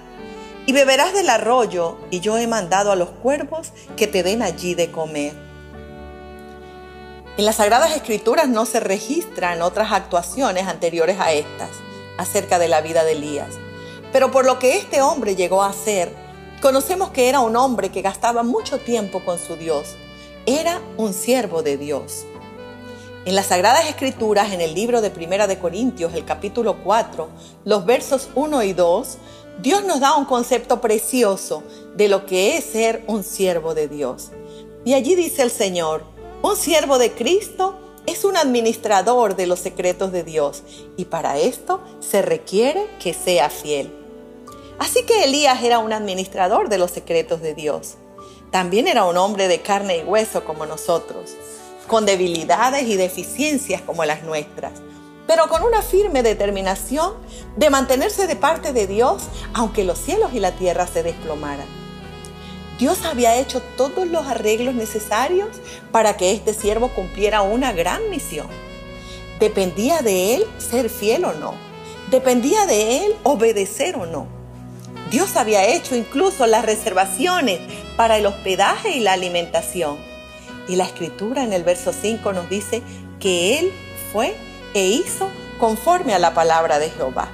Y 0.65 0.73
beberás 0.73 1.13
del 1.13 1.29
arroyo, 1.29 1.97
y 2.11 2.19
yo 2.19 2.37
he 2.37 2.47
mandado 2.47 2.91
a 2.91 2.95
los 2.95 3.09
cuervos 3.09 3.71
que 3.95 4.07
te 4.07 4.23
den 4.23 4.41
allí 4.41 4.75
de 4.75 4.91
comer. 4.91 5.33
En 7.37 7.45
las 7.45 7.57
Sagradas 7.57 7.95
Escrituras 7.95 8.47
no 8.49 8.65
se 8.65 8.79
registran 8.79 9.61
otras 9.61 9.91
actuaciones 9.91 10.67
anteriores 10.67 11.19
a 11.19 11.31
estas 11.33 11.69
acerca 12.17 12.59
de 12.59 12.67
la 12.67 12.81
vida 12.81 13.03
de 13.03 13.13
Elías. 13.13 13.49
Pero 14.11 14.31
por 14.31 14.45
lo 14.45 14.59
que 14.59 14.77
este 14.77 15.01
hombre 15.01 15.35
llegó 15.35 15.63
a 15.63 15.73
ser, 15.73 16.13
conocemos 16.61 17.09
que 17.09 17.29
era 17.29 17.39
un 17.39 17.55
hombre 17.55 17.89
que 17.89 18.01
gastaba 18.01 18.43
mucho 18.43 18.79
tiempo 18.79 19.23
con 19.23 19.37
su 19.37 19.55
Dios. 19.55 19.95
Era 20.45 20.81
un 20.97 21.13
siervo 21.13 21.61
de 21.61 21.77
Dios. 21.77 22.25
En 23.25 23.35
las 23.35 23.47
Sagradas 23.47 23.89
Escrituras, 23.89 24.53
en 24.53 24.61
el 24.61 24.73
libro 24.73 25.01
de 25.01 25.09
Primera 25.09 25.47
de 25.47 25.59
Corintios, 25.59 26.13
el 26.13 26.23
capítulo 26.23 26.77
4, 26.83 27.27
los 27.65 27.85
versos 27.85 28.29
1 28.35 28.63
y 28.63 28.71
2, 28.71 29.17
Dios 29.61 29.83
nos 29.83 29.99
da 29.99 30.15
un 30.15 30.23
concepto 30.23 30.79
precioso 30.79 31.63
de 31.95 32.07
lo 32.07 32.25
que 32.25 32.55
es 32.55 32.63
ser 32.63 33.03
un 33.07 33.25
siervo 33.25 33.73
de 33.73 33.89
Dios. 33.89 34.29
Y 34.85 34.93
allí 34.93 35.15
dice 35.15 35.41
el 35.41 35.51
Señor, 35.51 36.03
un 36.41 36.55
siervo 36.55 36.97
de 36.97 37.11
Cristo 37.11 37.75
es 38.07 38.23
un 38.23 38.37
administrador 38.37 39.35
de 39.35 39.45
los 39.47 39.59
secretos 39.59 40.11
de 40.13 40.23
Dios 40.23 40.63
y 40.95 41.05
para 41.05 41.37
esto 41.37 41.83
se 41.99 42.21
requiere 42.21 42.87
que 42.99 43.13
sea 43.13 43.49
fiel. 43.49 43.93
Así 44.79 45.03
que 45.03 45.25
Elías 45.25 45.61
era 45.61 45.79
un 45.79 45.91
administrador 45.91 46.69
de 46.69 46.77
los 46.77 46.91
secretos 46.91 47.41
de 47.41 47.53
Dios. 47.53 47.95
También 48.49 48.87
era 48.87 49.03
un 49.03 49.17
hombre 49.17 49.49
de 49.49 49.61
carne 49.61 49.97
y 49.97 50.03
hueso 50.03 50.45
como 50.45 50.65
nosotros, 50.65 51.35
con 51.87 52.05
debilidades 52.05 52.83
y 52.83 52.95
deficiencias 52.95 53.81
como 53.81 54.05
las 54.05 54.23
nuestras, 54.23 54.73
pero 55.27 55.49
con 55.49 55.63
una 55.63 55.81
firme 55.81 56.23
determinación 56.23 57.15
de 57.57 57.69
mantenerse 57.69 58.25
de 58.25 58.37
parte 58.37 58.71
de 58.71 58.87
Dios 58.87 59.23
aunque 59.53 59.83
los 59.83 59.97
cielos 59.97 60.31
y 60.33 60.39
la 60.39 60.53
tierra 60.53 60.87
se 60.87 61.03
desplomaran. 61.03 61.86
Dios 62.77 63.05
había 63.05 63.35
hecho 63.37 63.61
todos 63.75 64.07
los 64.07 64.27
arreglos 64.27 64.75
necesarios 64.75 65.49
para 65.91 66.15
que 66.15 66.31
este 66.31 66.53
siervo 66.53 66.89
cumpliera 66.89 67.41
una 67.41 67.71
gran 67.71 68.09
misión. 68.11 68.47
Dependía 69.39 70.01
de 70.01 70.35
él 70.35 70.45
ser 70.59 70.89
fiel 70.89 71.25
o 71.25 71.33
no. 71.33 71.55
Dependía 72.11 72.65
de 72.67 73.05
él 73.05 73.15
obedecer 73.23 73.95
o 73.95 74.05
no. 74.05 74.27
Dios 75.09 75.37
había 75.37 75.65
hecho 75.65 75.95
incluso 75.95 76.45
las 76.45 76.65
reservaciones 76.65 77.59
para 77.95 78.17
el 78.17 78.25
hospedaje 78.25 78.95
y 78.95 78.99
la 78.99 79.13
alimentación. 79.13 79.97
Y 80.67 80.75
la 80.75 80.83
escritura 80.83 81.43
en 81.43 81.53
el 81.53 81.63
verso 81.63 81.93
5 81.93 82.33
nos 82.33 82.49
dice 82.49 82.83
que 83.19 83.57
él 83.59 83.71
fue 84.11 84.35
e 84.73 84.87
hizo 84.87 85.29
conforme 85.59 86.13
a 86.13 86.19
la 86.19 86.33
palabra 86.33 86.77
de 86.77 86.89
Jehová. 86.89 87.29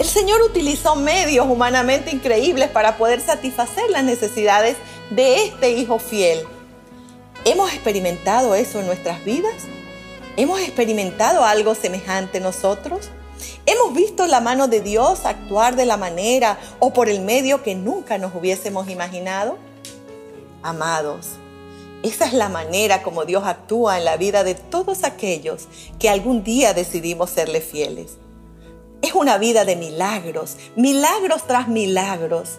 El 0.00 0.08
Señor 0.08 0.40
utilizó 0.40 0.96
medios 0.96 1.46
humanamente 1.46 2.10
increíbles 2.10 2.70
para 2.70 2.96
poder 2.96 3.20
satisfacer 3.20 3.90
las 3.90 4.02
necesidades 4.02 4.78
de 5.10 5.44
este 5.44 5.72
Hijo 5.72 5.98
fiel. 5.98 6.38
¿Hemos 7.44 7.70
experimentado 7.74 8.54
eso 8.54 8.80
en 8.80 8.86
nuestras 8.86 9.22
vidas? 9.26 9.52
¿Hemos 10.38 10.58
experimentado 10.60 11.44
algo 11.44 11.74
semejante 11.74 12.40
nosotros? 12.40 13.10
¿Hemos 13.66 13.92
visto 13.92 14.26
la 14.26 14.40
mano 14.40 14.68
de 14.68 14.80
Dios 14.80 15.26
actuar 15.26 15.76
de 15.76 15.84
la 15.84 15.98
manera 15.98 16.58
o 16.78 16.94
por 16.94 17.10
el 17.10 17.20
medio 17.20 17.62
que 17.62 17.74
nunca 17.74 18.16
nos 18.16 18.34
hubiésemos 18.34 18.88
imaginado? 18.88 19.58
Amados, 20.62 21.26
esa 22.02 22.24
es 22.24 22.32
la 22.32 22.48
manera 22.48 23.02
como 23.02 23.26
Dios 23.26 23.44
actúa 23.44 23.98
en 23.98 24.06
la 24.06 24.16
vida 24.16 24.44
de 24.44 24.54
todos 24.54 25.04
aquellos 25.04 25.68
que 25.98 26.08
algún 26.08 26.42
día 26.42 26.72
decidimos 26.72 27.28
serle 27.28 27.60
fieles. 27.60 28.19
Es 29.02 29.14
una 29.14 29.38
vida 29.38 29.64
de 29.64 29.76
milagros, 29.76 30.56
milagros 30.76 31.46
tras 31.46 31.68
milagros. 31.68 32.58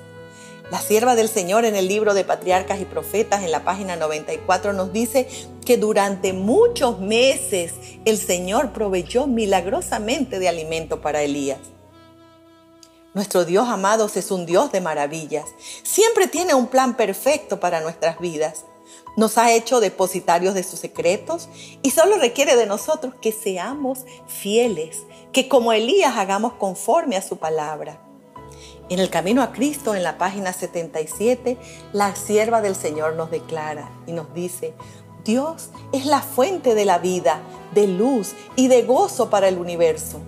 La 0.71 0.81
sierva 0.81 1.15
del 1.15 1.29
Señor 1.29 1.65
en 1.65 1.75
el 1.75 1.87
libro 1.87 2.15
de 2.15 2.23
Patriarcas 2.23 2.81
y 2.81 2.85
Profetas 2.85 3.43
en 3.43 3.51
la 3.51 3.63
página 3.63 3.95
94 3.95 4.73
nos 4.73 4.91
dice 4.91 5.27
que 5.65 5.77
durante 5.77 6.33
muchos 6.33 6.99
meses 6.99 7.73
el 8.05 8.17
Señor 8.17 8.71
proveyó 8.71 9.27
milagrosamente 9.27 10.39
de 10.39 10.49
alimento 10.49 10.99
para 11.01 11.21
Elías. 11.21 11.59
Nuestro 13.13 13.45
Dios, 13.45 13.67
amados, 13.67 14.17
es 14.17 14.31
un 14.31 14.45
Dios 14.47 14.71
de 14.71 14.81
maravillas. 14.81 15.45
Siempre 15.83 16.27
tiene 16.27 16.55
un 16.55 16.67
plan 16.67 16.95
perfecto 16.95 17.59
para 17.59 17.81
nuestras 17.81 18.19
vidas. 18.19 18.65
Nos 19.17 19.37
ha 19.37 19.51
hecho 19.51 19.81
depositarios 19.81 20.55
de 20.55 20.63
sus 20.63 20.79
secretos 20.79 21.49
y 21.83 21.91
solo 21.91 22.17
requiere 22.17 22.55
de 22.55 22.65
nosotros 22.65 23.13
que 23.21 23.33
seamos 23.33 24.05
fieles, 24.27 24.99
que 25.31 25.47
como 25.47 25.73
Elías 25.73 26.17
hagamos 26.17 26.53
conforme 26.53 27.15
a 27.17 27.21
su 27.21 27.37
palabra. 27.37 27.99
En 28.89 28.99
el 28.99 29.09
camino 29.09 29.41
a 29.41 29.53
Cristo, 29.53 29.95
en 29.95 30.03
la 30.03 30.17
página 30.17 30.51
77, 30.51 31.57
la 31.93 32.15
sierva 32.15 32.61
del 32.61 32.75
Señor 32.75 33.15
nos 33.15 33.31
declara 33.31 33.89
y 34.05 34.11
nos 34.11 34.33
dice, 34.33 34.73
Dios 35.23 35.69
es 35.93 36.05
la 36.05 36.21
fuente 36.21 36.75
de 36.75 36.83
la 36.83 36.97
vida, 36.97 37.39
de 37.73 37.87
luz 37.87 38.33
y 38.55 38.67
de 38.67 38.81
gozo 38.83 39.29
para 39.29 39.47
el 39.47 39.57
universo. 39.57 40.19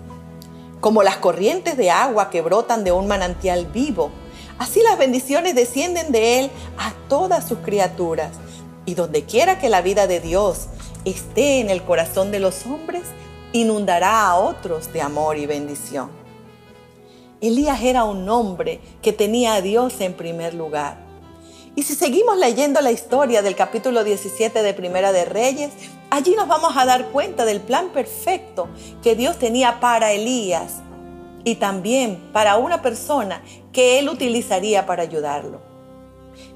Como 0.80 1.02
las 1.02 1.16
corrientes 1.16 1.76
de 1.76 1.90
agua 1.90 2.30
que 2.30 2.40
brotan 2.40 2.84
de 2.84 2.92
un 2.92 3.06
manantial 3.06 3.66
vivo, 3.66 4.10
así 4.58 4.82
las 4.82 4.96
bendiciones 4.96 5.54
descienden 5.54 6.12
de 6.12 6.40
Él 6.40 6.50
a 6.78 6.92
todas 7.08 7.46
sus 7.46 7.58
criaturas 7.58 8.30
y 8.86 8.94
donde 8.94 9.24
quiera 9.24 9.58
que 9.58 9.68
la 9.68 9.82
vida 9.82 10.06
de 10.06 10.20
Dios 10.20 10.68
esté 11.04 11.60
en 11.60 11.68
el 11.68 11.82
corazón 11.82 12.30
de 12.30 12.40
los 12.40 12.64
hombres, 12.66 13.02
inundará 13.54 14.26
a 14.26 14.36
otros 14.36 14.92
de 14.92 15.00
amor 15.00 15.38
y 15.38 15.46
bendición. 15.46 16.10
Elías 17.40 17.80
era 17.82 18.02
un 18.02 18.28
hombre 18.28 18.80
que 19.00 19.12
tenía 19.12 19.54
a 19.54 19.60
Dios 19.60 20.00
en 20.00 20.14
primer 20.14 20.54
lugar. 20.54 20.98
Y 21.76 21.84
si 21.84 21.94
seguimos 21.94 22.36
leyendo 22.36 22.80
la 22.80 22.90
historia 22.90 23.42
del 23.42 23.54
capítulo 23.54 24.02
17 24.02 24.62
de 24.62 24.74
Primera 24.74 25.12
de 25.12 25.24
Reyes, 25.24 25.70
allí 26.10 26.34
nos 26.34 26.48
vamos 26.48 26.76
a 26.76 26.84
dar 26.84 27.06
cuenta 27.10 27.44
del 27.44 27.60
plan 27.60 27.90
perfecto 27.90 28.68
que 29.02 29.14
Dios 29.14 29.38
tenía 29.38 29.78
para 29.78 30.12
Elías 30.12 30.80
y 31.44 31.54
también 31.56 32.30
para 32.32 32.56
una 32.56 32.82
persona 32.82 33.42
que 33.72 34.00
él 34.00 34.08
utilizaría 34.08 34.84
para 34.84 35.04
ayudarlo. 35.04 35.60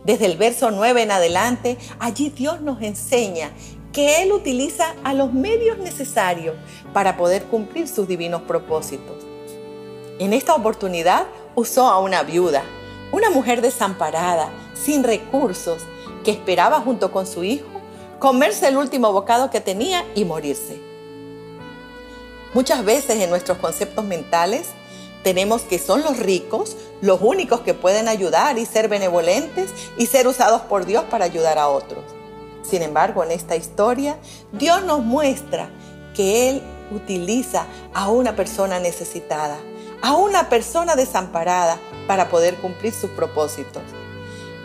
Desde 0.05 0.27
el 0.27 0.37
verso 0.37 0.73
9 0.73 1.03
en 1.03 1.11
adelante, 1.13 1.79
allí 2.01 2.31
Dios 2.31 2.61
nos 2.61 2.83
enseña 2.83 3.53
que 3.93 4.23
Él 4.23 4.33
utiliza 4.33 4.95
a 5.05 5.15
los 5.15 5.33
medios 5.33 5.79
necesarios 5.79 6.55
para 6.93 7.17
poder 7.17 7.45
cumplir 7.45 7.89
sus 7.89 8.07
divinos 8.07 8.43
propósitos. 8.43 9.25
En 10.19 10.33
esta 10.33 10.55
oportunidad 10.55 11.27
usó 11.55 11.89
a 11.89 12.01
una 12.01 12.23
viuda, 12.23 12.63
una 13.13 13.31
mujer 13.31 13.63
desamparada, 13.63 14.51
sin 14.75 15.05
recursos, 15.05 15.85
que 16.25 16.31
esperaba 16.31 16.81
junto 16.81 17.13
con 17.13 17.27
su 17.27 17.45
hijo 17.45 17.67
comerse 18.19 18.67
el 18.69 18.77
último 18.77 19.13
bocado 19.13 19.51
que 19.51 19.61
tenía 19.61 20.05
y 20.15 20.25
morirse. 20.25 20.81
Muchas 22.55 22.85
veces 22.85 23.21
en 23.21 23.31
nuestros 23.31 23.59
conceptos 23.59 24.05
mentales 24.05 24.69
tenemos 25.23 25.63
que 25.63 25.79
son 25.79 26.03
los 26.03 26.19
ricos 26.19 26.77
los 27.01 27.21
únicos 27.23 27.61
que 27.61 27.75
pueden 27.75 28.09
ayudar 28.09 28.59
y 28.59 28.67
ser 28.67 28.89
benevolentes 28.89 29.71
y 29.97 30.07
ser 30.07 30.27
usados 30.27 30.63
por 30.63 30.85
Dios 30.85 31.05
para 31.05 31.25
ayudar 31.25 31.59
a 31.59 31.69
otros. 31.69 32.18
Sin 32.69 32.83
embargo, 32.83 33.25
en 33.25 33.31
esta 33.31 33.57
historia, 33.57 34.19
Dios 34.53 34.85
nos 34.85 35.03
muestra 35.03 35.71
que 36.15 36.51
Él 36.51 36.63
utiliza 36.91 37.67
a 37.95 38.11
una 38.11 38.37
persona 38.37 38.79
necesitada, 38.79 39.59
a 40.03 40.15
una 40.15 40.49
persona 40.49 40.97
desamparada 40.97 41.79
para 42.07 42.29
poder 42.29 42.57
cumplir 42.57 42.93
sus 42.93 43.11
propósitos. 43.11 43.83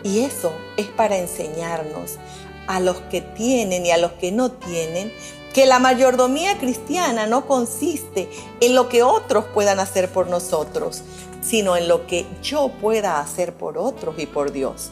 Y 0.02 0.20
eso 0.20 0.52
es 0.76 0.86
para 0.88 1.16
enseñarnos 1.16 2.18
a 2.66 2.80
los 2.80 2.96
que 3.10 3.20
tienen 3.20 3.86
y 3.86 3.90
a 3.90 3.98
los 3.98 4.12
que 4.12 4.32
no 4.32 4.50
tienen 4.52 5.12
que 5.54 5.66
la 5.66 5.78
mayordomía 5.78 6.58
cristiana 6.58 7.26
no 7.26 7.46
consiste 7.46 8.28
en 8.60 8.74
lo 8.74 8.88
que 8.88 9.02
otros 9.02 9.44
puedan 9.54 9.78
hacer 9.78 10.10
por 10.10 10.26
nosotros, 10.26 11.02
sino 11.40 11.76
en 11.76 11.86
lo 11.86 12.06
que 12.06 12.26
yo 12.42 12.70
pueda 12.80 13.20
hacer 13.20 13.54
por 13.54 13.78
otros 13.78 14.18
y 14.18 14.26
por 14.26 14.50
Dios. 14.50 14.90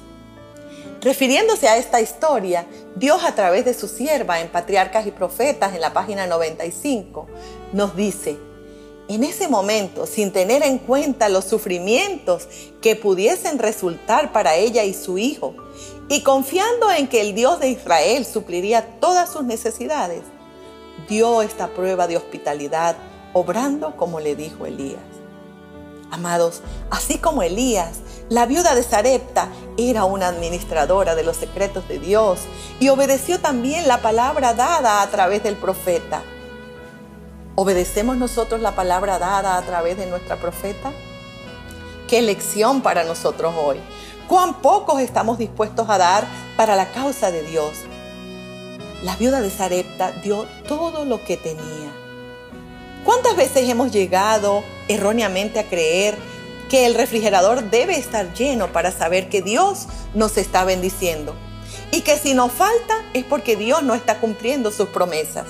Refiriéndose 1.03 1.67
a 1.67 1.79
esta 1.79 2.01
historia, 2.01 2.65
Dios 2.95 3.25
a 3.25 3.35
través 3.35 3.65
de 3.65 3.75
su 3.75 3.89
sierva 3.89 4.41
en 4.41 4.49
Patriarcas 4.49 5.05
y 5.05 5.11
Profetas 5.11 5.75
en 5.75 5.81
la 5.81 5.93
página 5.93 6.29
95 6.29 7.27
nos 7.73 7.97
dice, 7.97 8.39
en 9.09 9.25
ese 9.25 9.49
momento, 9.49 10.07
sin 10.07 10.31
tener 10.31 10.63
en 10.63 10.79
cuenta 10.79 11.29
los 11.29 11.45
sufrimientos 11.45 12.47
que 12.81 12.95
pudiesen 12.95 13.59
resultar 13.59 14.31
para 14.31 14.55
ella 14.55 14.85
y 14.85 14.95
su 14.95 15.19
hijo, 15.19 15.57
y 16.09 16.23
confiando 16.23 16.89
en 16.93 17.09
que 17.09 17.21
el 17.21 17.35
Dios 17.35 17.59
de 17.59 17.71
Israel 17.71 18.25
supliría 18.25 19.01
todas 19.01 19.33
sus 19.33 19.43
necesidades, 19.43 20.23
dio 21.09 21.43
esta 21.43 21.75
prueba 21.75 22.07
de 22.07 22.17
hospitalidad, 22.17 22.95
obrando 23.33 23.97
como 23.97 24.21
le 24.21 24.37
dijo 24.37 24.67
Elías. 24.67 25.22
Amados, 26.13 26.63
así 26.91 27.19
como 27.19 27.43
Elías, 27.43 27.97
la 28.29 28.47
viuda 28.47 28.77
de 28.77 28.85
Sarepta 28.85 29.49
era 29.77 30.05
una 30.05 30.29
administradora 30.29 31.17
de 31.17 31.25
los 31.25 31.37
secretos 31.37 31.89
de 31.89 31.99
Dios 31.99 32.39
y 32.79 32.89
obedeció 32.89 33.41
también 33.41 33.89
la 33.89 34.01
palabra 34.01 34.55
dada 34.55 35.03
a 35.03 35.11
través 35.11 35.43
del 35.43 35.57
profeta. 35.57 36.23
¿Obedecemos 37.57 38.17
nosotros 38.17 38.61
la 38.61 38.77
palabra 38.77 39.19
dada 39.19 39.57
a 39.57 39.63
través 39.63 39.97
de 39.97 40.07
nuestra 40.07 40.37
profeta? 40.37 40.93
Qué 42.07 42.23
lección 42.23 42.83
para 42.83 43.03
nosotros 43.03 43.53
hoy. 43.59 43.81
Cuán 44.29 44.61
pocos 44.63 45.01
estamos 45.01 45.39
dispuestos 45.39 45.91
a 45.91 45.99
dar 45.99 46.25
para 46.57 46.77
la 46.77 46.93
causa 46.93 47.33
de 47.33 47.43
Dios 47.43 47.73
la 49.03 49.17
viuda 49.17 49.41
de 49.41 49.51
Sarepta 49.51 50.13
dio 50.23 50.47
todo 50.69 51.05
lo 51.05 51.25
que 51.25 51.37
tenía. 51.37 52.02
¿Cuántas 53.05 53.37
veces 53.37 53.69
hemos 53.69 53.93
llegado 53.93 54.63
erróneamente 54.89 55.59
a 55.59 55.69
creer 55.69 56.17
que 56.71 56.87
el 56.87 56.95
refrigerador 56.95 57.71
debe 57.71 57.97
estar 57.97 58.33
lleno 58.35 58.73
para 58.73 58.91
saber 58.93 59.29
que 59.29 59.43
Dios 59.43 59.87
nos 60.15 60.37
está 60.37 60.65
bendiciendo? 60.65 61.35
Y 61.91 62.03
que 62.03 62.17
si 62.17 62.35
nos 62.35 62.53
falta 62.53 63.05
es 63.13 63.25
porque 63.25 63.57
Dios 63.57 63.83
no 63.83 63.95
está 63.95 64.19
cumpliendo 64.21 64.71
sus 64.71 64.89
promesas. 64.89 65.47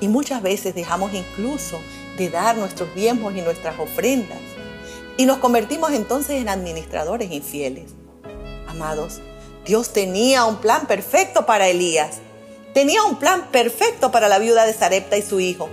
Y 0.00 0.08
muchas 0.08 0.42
veces 0.42 0.74
dejamos 0.74 1.12
incluso 1.14 1.78
de 2.16 2.30
dar 2.30 2.56
nuestros 2.56 2.94
diezmos 2.94 3.34
y 3.34 3.42
nuestras 3.42 3.78
ofrendas. 3.78 4.38
Y 5.16 5.26
nos 5.26 5.38
convertimos 5.38 5.92
entonces 5.92 6.40
en 6.40 6.48
administradores 6.48 7.30
infieles. 7.30 7.90
Amados, 8.66 9.20
Dios 9.64 9.92
tenía 9.92 10.44
un 10.44 10.56
plan 10.56 10.86
perfecto 10.86 11.44
para 11.44 11.68
Elías 11.68 12.20
Tenía 12.72 13.02
un 13.04 13.16
plan 13.16 13.48
perfecto 13.50 14.10
para 14.10 14.28
la 14.28 14.38
viuda 14.38 14.64
de 14.64 14.72
Sarepta 14.72 15.18
y 15.18 15.22
su 15.22 15.40
hijo. 15.40 15.68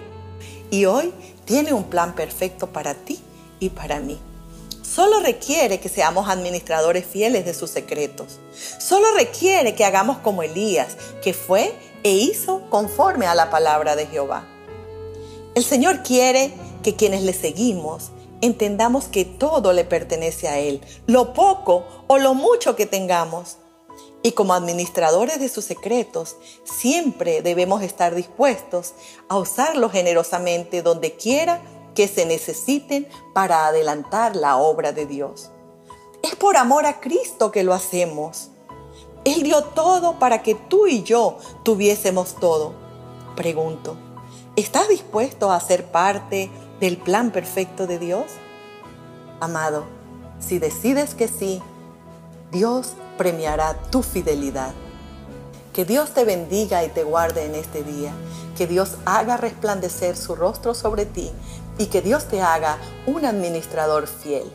Y 0.71 0.85
hoy 0.85 1.13
tiene 1.45 1.73
un 1.73 1.85
plan 1.85 2.15
perfecto 2.15 2.67
para 2.67 2.93
ti 2.93 3.19
y 3.59 3.69
para 3.69 3.99
mí. 3.99 4.19
Solo 4.83 5.19
requiere 5.19 5.79
que 5.79 5.89
seamos 5.89 6.29
administradores 6.29 7.05
fieles 7.05 7.45
de 7.45 7.53
sus 7.53 7.69
secretos. 7.69 8.39
Solo 8.79 9.05
requiere 9.15 9.75
que 9.75 9.85
hagamos 9.85 10.17
como 10.17 10.43
Elías, 10.43 10.97
que 11.21 11.33
fue 11.33 11.73
e 12.03 12.11
hizo 12.11 12.61
conforme 12.69 13.27
a 13.27 13.35
la 13.35 13.49
palabra 13.49 13.95
de 13.95 14.07
Jehová. 14.07 14.47
El 15.55 15.63
Señor 15.63 16.03
quiere 16.03 16.51
que 16.83 16.95
quienes 16.95 17.23
le 17.23 17.33
seguimos 17.33 18.11
entendamos 18.41 19.05
que 19.05 19.25
todo 19.25 19.73
le 19.73 19.83
pertenece 19.83 20.47
a 20.47 20.59
Él, 20.59 20.81
lo 21.07 21.33
poco 21.33 21.85
o 22.07 22.17
lo 22.17 22.33
mucho 22.33 22.75
que 22.75 22.85
tengamos. 22.85 23.57
Y 24.21 24.33
como 24.33 24.53
administradores 24.53 25.39
de 25.39 25.47
sus 25.47 25.65
secretos, 25.65 26.35
siempre 26.63 27.41
debemos 27.41 27.81
estar 27.81 28.15
dispuestos 28.15 28.93
a 29.29 29.37
usarlos 29.37 29.93
generosamente 29.93 30.81
donde 30.81 31.15
quiera 31.15 31.61
que 31.95 32.07
se 32.07 32.25
necesiten 32.25 33.07
para 33.33 33.67
adelantar 33.67 34.35
la 34.35 34.57
obra 34.57 34.91
de 34.91 35.05
Dios. 35.05 35.51
Es 36.21 36.35
por 36.35 36.57
amor 36.57 36.85
a 36.85 36.99
Cristo 36.99 37.51
que 37.51 37.63
lo 37.63 37.73
hacemos. 37.73 38.49
Él 39.23 39.43
dio 39.43 39.63
todo 39.63 40.19
para 40.19 40.43
que 40.43 40.55
tú 40.55 40.87
y 40.87 41.03
yo 41.03 41.37
tuviésemos 41.63 42.35
todo. 42.35 42.73
Pregunto, 43.37 43.95
¿estás 44.57 44.89
dispuesto 44.89 45.51
a 45.51 45.59
ser 45.61 45.85
parte 45.91 46.49
del 46.81 46.97
plan 46.97 47.31
perfecto 47.31 47.87
de 47.87 47.99
Dios? 47.99 48.25
Amado, 49.39 49.85
si 50.39 50.59
decides 50.59 51.15
que 51.15 51.29
sí, 51.29 51.61
Dios 52.51 52.93
premiará 53.19 53.75
tu 53.91 54.01
fidelidad. 54.01 54.71
Que 55.73 55.83
Dios 55.83 56.13
te 56.13 56.23
bendiga 56.23 56.85
y 56.85 56.87
te 56.87 57.03
guarde 57.03 57.45
en 57.45 57.53
este 57.53 57.83
día. 57.83 58.13
Que 58.57 58.65
Dios 58.65 58.95
haga 59.05 59.35
resplandecer 59.35 60.15
su 60.15 60.35
rostro 60.35 60.73
sobre 60.73 61.05
ti 61.05 61.29
y 61.77 61.87
que 61.87 62.01
Dios 62.01 62.29
te 62.29 62.41
haga 62.41 62.77
un 63.05 63.25
administrador 63.25 64.07
fiel. 64.07 64.49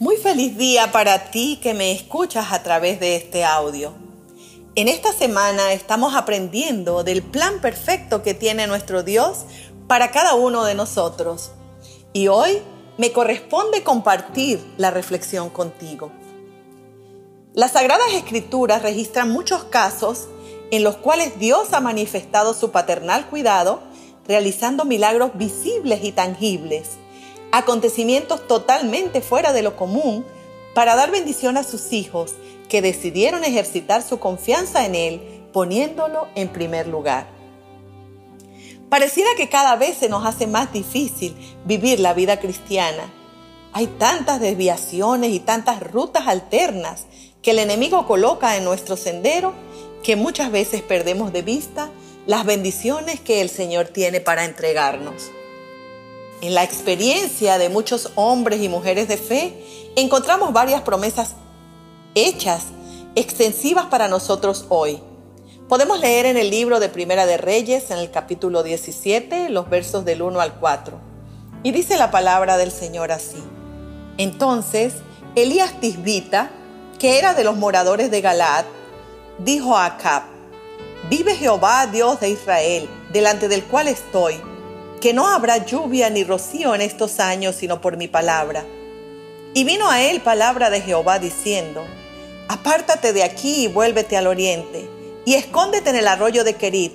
Muy 0.00 0.16
feliz 0.16 0.58
día 0.58 0.90
para 0.90 1.30
ti 1.30 1.60
que 1.62 1.72
me 1.72 1.92
escuchas 1.92 2.52
a 2.52 2.64
través 2.64 2.98
de 2.98 3.14
este 3.14 3.44
audio. 3.44 4.07
En 4.78 4.86
esta 4.86 5.12
semana 5.12 5.72
estamos 5.72 6.14
aprendiendo 6.14 7.02
del 7.02 7.20
plan 7.20 7.60
perfecto 7.60 8.22
que 8.22 8.32
tiene 8.32 8.68
nuestro 8.68 9.02
Dios 9.02 9.38
para 9.88 10.12
cada 10.12 10.36
uno 10.36 10.62
de 10.62 10.76
nosotros. 10.76 11.50
Y 12.12 12.28
hoy 12.28 12.62
me 12.96 13.10
corresponde 13.10 13.82
compartir 13.82 14.64
la 14.76 14.92
reflexión 14.92 15.50
contigo. 15.50 16.12
Las 17.54 17.72
Sagradas 17.72 18.12
Escrituras 18.12 18.82
registran 18.82 19.32
muchos 19.32 19.64
casos 19.64 20.28
en 20.70 20.84
los 20.84 20.96
cuales 20.96 21.40
Dios 21.40 21.72
ha 21.72 21.80
manifestado 21.80 22.54
su 22.54 22.70
paternal 22.70 23.26
cuidado, 23.26 23.80
realizando 24.28 24.84
milagros 24.84 25.32
visibles 25.34 26.04
y 26.04 26.12
tangibles, 26.12 26.90
acontecimientos 27.50 28.46
totalmente 28.46 29.22
fuera 29.22 29.52
de 29.52 29.62
lo 29.62 29.74
común, 29.74 30.24
para 30.78 30.94
dar 30.94 31.10
bendición 31.10 31.56
a 31.56 31.64
sus 31.64 31.92
hijos 31.92 32.36
que 32.68 32.80
decidieron 32.80 33.42
ejercitar 33.42 34.00
su 34.00 34.20
confianza 34.20 34.86
en 34.86 34.94
Él 34.94 35.20
poniéndolo 35.52 36.28
en 36.36 36.50
primer 36.50 36.86
lugar. 36.86 37.26
Pareciera 38.88 39.28
que 39.36 39.48
cada 39.48 39.74
vez 39.74 39.96
se 39.96 40.08
nos 40.08 40.24
hace 40.24 40.46
más 40.46 40.72
difícil 40.72 41.34
vivir 41.64 41.98
la 41.98 42.14
vida 42.14 42.38
cristiana. 42.38 43.12
Hay 43.72 43.88
tantas 43.88 44.38
desviaciones 44.38 45.32
y 45.32 45.40
tantas 45.40 45.82
rutas 45.82 46.28
alternas 46.28 47.06
que 47.42 47.50
el 47.50 47.58
enemigo 47.58 48.06
coloca 48.06 48.56
en 48.56 48.62
nuestro 48.62 48.96
sendero 48.96 49.54
que 50.04 50.14
muchas 50.14 50.52
veces 50.52 50.80
perdemos 50.82 51.32
de 51.32 51.42
vista 51.42 51.90
las 52.24 52.46
bendiciones 52.46 53.18
que 53.18 53.40
el 53.40 53.50
Señor 53.50 53.88
tiene 53.88 54.20
para 54.20 54.44
entregarnos. 54.44 55.32
En 56.40 56.54
la 56.54 56.62
experiencia 56.62 57.58
de 57.58 57.68
muchos 57.68 58.12
hombres 58.14 58.62
y 58.62 58.68
mujeres 58.68 59.08
de 59.08 59.16
fe 59.16 59.90
encontramos 59.96 60.52
varias 60.52 60.82
promesas 60.82 61.34
hechas 62.14 62.66
extensivas 63.16 63.86
para 63.86 64.06
nosotros 64.06 64.66
hoy. 64.68 65.02
Podemos 65.68 65.98
leer 65.98 66.26
en 66.26 66.36
el 66.36 66.50
libro 66.50 66.78
de 66.78 66.88
Primera 66.88 67.26
de 67.26 67.38
Reyes, 67.38 67.90
en 67.90 67.98
el 67.98 68.12
capítulo 68.12 68.62
17, 68.62 69.50
los 69.50 69.68
versos 69.68 70.04
del 70.04 70.22
1 70.22 70.40
al 70.40 70.54
4. 70.54 71.00
Y 71.64 71.72
dice 71.72 71.96
la 71.96 72.12
palabra 72.12 72.56
del 72.56 72.70
Señor 72.70 73.10
así. 73.10 73.42
Entonces, 74.16 74.94
Elías 75.34 75.80
Tisbita, 75.80 76.50
que 77.00 77.18
era 77.18 77.34
de 77.34 77.42
los 77.42 77.56
moradores 77.56 78.12
de 78.12 78.20
Galaad, 78.20 78.64
dijo 79.40 79.76
a 79.76 79.86
Acab, 79.86 80.22
Vive 81.10 81.34
Jehová, 81.34 81.86
Dios 81.88 82.20
de 82.20 82.30
Israel, 82.30 82.88
delante 83.12 83.48
del 83.48 83.64
cual 83.64 83.88
estoy, 83.88 84.40
que 84.98 85.12
no 85.12 85.26
habrá 85.26 85.64
lluvia 85.64 86.10
ni 86.10 86.24
rocío 86.24 86.74
en 86.74 86.80
estos 86.80 87.20
años, 87.20 87.54
sino 87.56 87.80
por 87.80 87.96
mi 87.96 88.08
palabra. 88.08 88.64
Y 89.54 89.64
vino 89.64 89.88
a 89.88 90.02
él 90.02 90.20
palabra 90.20 90.70
de 90.70 90.80
Jehová 90.80 91.18
diciendo, 91.18 91.84
Apártate 92.48 93.12
de 93.12 93.24
aquí 93.24 93.64
y 93.64 93.68
vuélvete 93.68 94.16
al 94.16 94.26
oriente, 94.26 94.88
y 95.24 95.34
escóndete 95.34 95.90
en 95.90 95.96
el 95.96 96.08
arroyo 96.08 96.44
de 96.44 96.54
Kerit, 96.54 96.92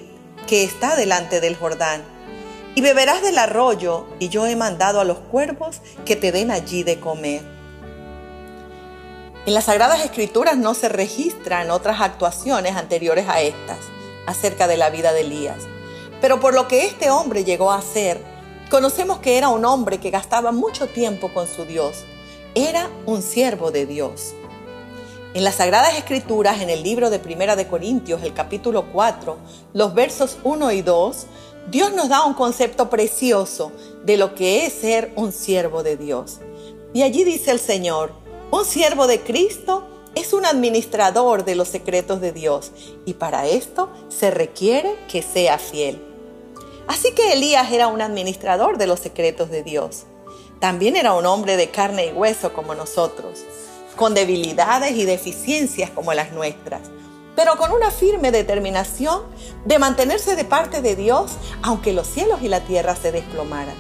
que 0.48 0.64
está 0.64 0.96
delante 0.96 1.42
del 1.42 1.56
Jordán. 1.56 2.04
Y 2.76 2.82
beberás 2.82 3.22
del 3.22 3.38
arroyo, 3.38 4.08
y 4.20 4.30
yo 4.30 4.48
he 4.48 4.56
mandado 4.56 5.00
a 5.00 5.06
los 5.06 5.20
cuervos 5.20 5.82
que 6.06 6.16
te 6.16 6.32
den 6.32 6.52
allí 6.52 6.84
de 6.84 7.00
comer. 7.00 7.42
En 9.46 9.54
las 9.54 9.66
Sagradas 9.66 10.04
Escrituras 10.04 10.58
no 10.58 10.74
se 10.74 10.90
registran 10.90 11.70
otras 11.70 12.02
actuaciones 12.02 12.76
anteriores 12.76 13.28
a 13.28 13.42
estas 13.42 13.80
acerca 14.26 14.68
de 14.68 14.78
la 14.78 14.90
vida 14.90 15.12
de 15.12 15.22
Elías. 15.22 15.73
Pero 16.24 16.40
por 16.40 16.54
lo 16.54 16.70
que 16.70 16.86
este 16.86 17.12
hombre 17.12 17.44
llegó 17.44 17.70
a 17.74 17.82
ser, 17.82 18.18
conocemos 18.72 19.20
que 19.20 19.38
era 19.38 19.50
un 19.50 19.66
hombre 19.66 19.98
que 19.98 20.10
gastaba 20.10 20.54
mucho 20.54 20.88
tiempo 20.88 21.34
con 21.34 21.50
su 21.50 21.66
Dios. 21.66 22.06
Era 22.56 22.90
un 23.06 23.22
siervo 23.22 23.72
de 23.72 23.86
Dios. 23.86 24.34
En 25.34 25.44
las 25.44 25.56
Sagradas 25.56 25.98
Escrituras, 25.98 26.62
en 26.62 26.70
el 26.70 26.82
libro 26.82 27.10
de 27.10 27.20
Primera 27.20 27.58
de 27.58 27.68
Corintios, 27.68 28.24
el 28.24 28.34
capítulo 28.34 28.86
4, 28.94 29.38
los 29.74 29.94
versos 29.94 30.38
1 30.46 30.72
y 30.72 30.82
2, 30.82 31.26
Dios 31.70 31.92
nos 31.92 32.08
da 32.08 32.24
un 32.24 32.36
concepto 32.36 32.90
precioso 32.90 33.74
de 34.06 34.16
lo 34.16 34.34
que 34.34 34.66
es 34.66 34.72
ser 34.72 35.12
un 35.18 35.34
siervo 35.34 35.84
de 35.84 35.98
Dios. 35.98 36.40
Y 36.94 37.02
allí 37.02 37.26
dice 37.26 37.52
el 37.52 37.60
Señor, 37.60 38.14
un 38.50 38.64
siervo 38.64 39.08
de 39.08 39.20
Cristo 39.20 39.84
es 40.16 40.32
un 40.32 40.46
administrador 40.46 41.44
de 41.44 41.56
los 41.56 41.68
secretos 41.68 42.22
de 42.22 42.32
Dios 42.32 42.72
y 43.04 43.16
para 43.16 43.46
esto 43.46 43.90
se 44.08 44.32
requiere 44.32 44.96
que 45.10 45.22
sea 45.22 45.58
fiel. 45.58 46.13
Así 46.88 47.14
que 47.14 47.34
Elías 47.34 47.72
era 47.72 47.88
un 47.88 48.02
administrador 48.02 48.78
de 48.78 48.88
los 48.88 49.00
secretos 49.00 49.50
de 49.50 49.64
Dios. 49.64 50.04
También 50.60 50.96
era 50.96 51.14
un 51.14 51.26
hombre 51.26 51.58
de 51.58 51.70
carne 51.70 52.08
y 52.08 52.12
hueso 52.12 52.54
como 52.54 52.76
nosotros 52.76 53.44
con 53.96 54.14
debilidades 54.14 54.96
y 54.96 55.06
deficiencias 55.06 55.90
como 55.90 56.14
las 56.14 56.32
nuestras, 56.32 56.82
pero 57.36 57.58
con 57.58 57.72
una 57.72 57.92
firme 57.92 58.32
determinación 58.32 59.22
de 59.66 59.80
mantenerse 59.80 60.36
de 60.36 60.46
parte 60.46 60.82
de 60.82 60.96
Dios 60.96 61.32
aunque 61.62 61.94
los 61.94 62.08
cielos 62.08 62.42
y 62.42 62.48
la 62.48 62.62
tierra 62.62 62.96
se 62.96 63.12
desplomaran. 63.12 63.76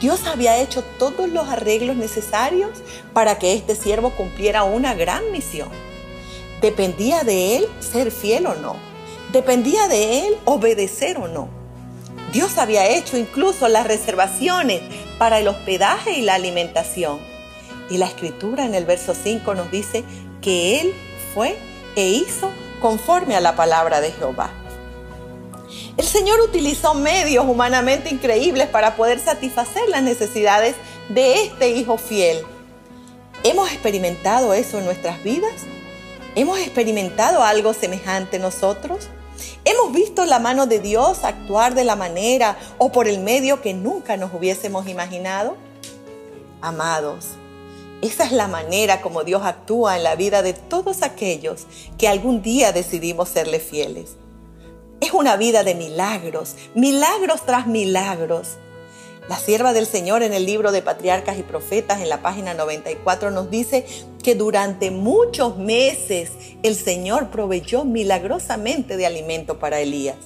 Dios 0.00 0.26
había 0.26 0.58
hecho 0.58 0.84
todos 0.98 1.28
los 1.28 1.48
arreglos 1.48 1.96
necesarios 1.96 2.70
para 3.14 3.38
que 3.38 3.54
este 3.54 3.74
siervo 3.74 4.10
cumpliera 4.10 4.64
una 4.64 4.94
gran 4.94 5.32
misión. 5.32 5.70
Dependía 6.60 7.24
de 7.24 7.56
él 7.56 7.68
ser 7.80 8.10
fiel 8.10 8.46
o 8.46 8.54
no. 8.54 8.76
Dependía 9.32 9.88
de 9.88 10.26
él 10.26 10.36
obedecer 10.44 11.16
o 11.18 11.28
no. 11.28 11.55
Dios 12.36 12.58
había 12.58 12.86
hecho 12.86 13.16
incluso 13.16 13.66
las 13.66 13.86
reservaciones 13.86 14.82
para 15.16 15.38
el 15.38 15.48
hospedaje 15.48 16.18
y 16.18 16.20
la 16.20 16.34
alimentación. 16.34 17.18
Y 17.88 17.96
la 17.96 18.04
escritura 18.04 18.66
en 18.66 18.74
el 18.74 18.84
verso 18.84 19.14
5 19.14 19.54
nos 19.54 19.70
dice 19.70 20.04
que 20.42 20.82
Él 20.82 20.92
fue 21.32 21.56
e 21.96 22.08
hizo 22.10 22.50
conforme 22.82 23.36
a 23.36 23.40
la 23.40 23.56
palabra 23.56 24.02
de 24.02 24.12
Jehová. 24.12 24.50
El 25.96 26.04
Señor 26.04 26.42
utilizó 26.42 26.92
medios 26.92 27.46
humanamente 27.46 28.10
increíbles 28.10 28.68
para 28.68 28.96
poder 28.96 29.18
satisfacer 29.18 29.88
las 29.88 30.02
necesidades 30.02 30.76
de 31.08 31.42
este 31.42 31.70
Hijo 31.70 31.96
fiel. 31.96 32.42
¿Hemos 33.44 33.72
experimentado 33.72 34.52
eso 34.52 34.78
en 34.78 34.84
nuestras 34.84 35.22
vidas? 35.22 35.54
¿Hemos 36.34 36.58
experimentado 36.58 37.42
algo 37.42 37.72
semejante 37.72 38.38
nosotros? 38.38 39.08
¿Hemos 39.64 39.92
visto 39.92 40.24
la 40.24 40.38
mano 40.38 40.66
de 40.66 40.80
Dios 40.80 41.24
actuar 41.24 41.74
de 41.74 41.84
la 41.84 41.96
manera 41.96 42.56
o 42.78 42.92
por 42.92 43.08
el 43.08 43.18
medio 43.18 43.60
que 43.60 43.74
nunca 43.74 44.16
nos 44.16 44.32
hubiésemos 44.32 44.88
imaginado? 44.88 45.56
Amados, 46.60 47.26
esa 48.02 48.24
es 48.24 48.32
la 48.32 48.46
manera 48.46 49.00
como 49.00 49.24
Dios 49.24 49.42
actúa 49.44 49.96
en 49.96 50.04
la 50.04 50.16
vida 50.16 50.42
de 50.42 50.52
todos 50.52 51.02
aquellos 51.02 51.66
que 51.98 52.08
algún 52.08 52.42
día 52.42 52.72
decidimos 52.72 53.30
serle 53.30 53.58
fieles. 53.58 54.16
Es 55.00 55.12
una 55.12 55.36
vida 55.36 55.62
de 55.64 55.74
milagros, 55.74 56.56
milagros 56.74 57.44
tras 57.44 57.66
milagros. 57.66 58.58
La 59.28 59.36
sierva 59.36 59.72
del 59.72 59.86
Señor 59.86 60.22
en 60.22 60.32
el 60.32 60.46
libro 60.46 60.70
de 60.70 60.82
Patriarcas 60.82 61.36
y 61.36 61.42
Profetas 61.42 62.00
en 62.00 62.08
la 62.08 62.22
página 62.22 62.54
94 62.54 63.32
nos 63.32 63.50
dice 63.50 63.84
que 64.22 64.36
durante 64.36 64.92
muchos 64.92 65.58
meses 65.58 66.30
el 66.62 66.76
Señor 66.76 67.30
proveyó 67.30 67.84
milagrosamente 67.84 68.96
de 68.96 69.04
alimento 69.04 69.58
para 69.58 69.80
Elías. 69.80 70.16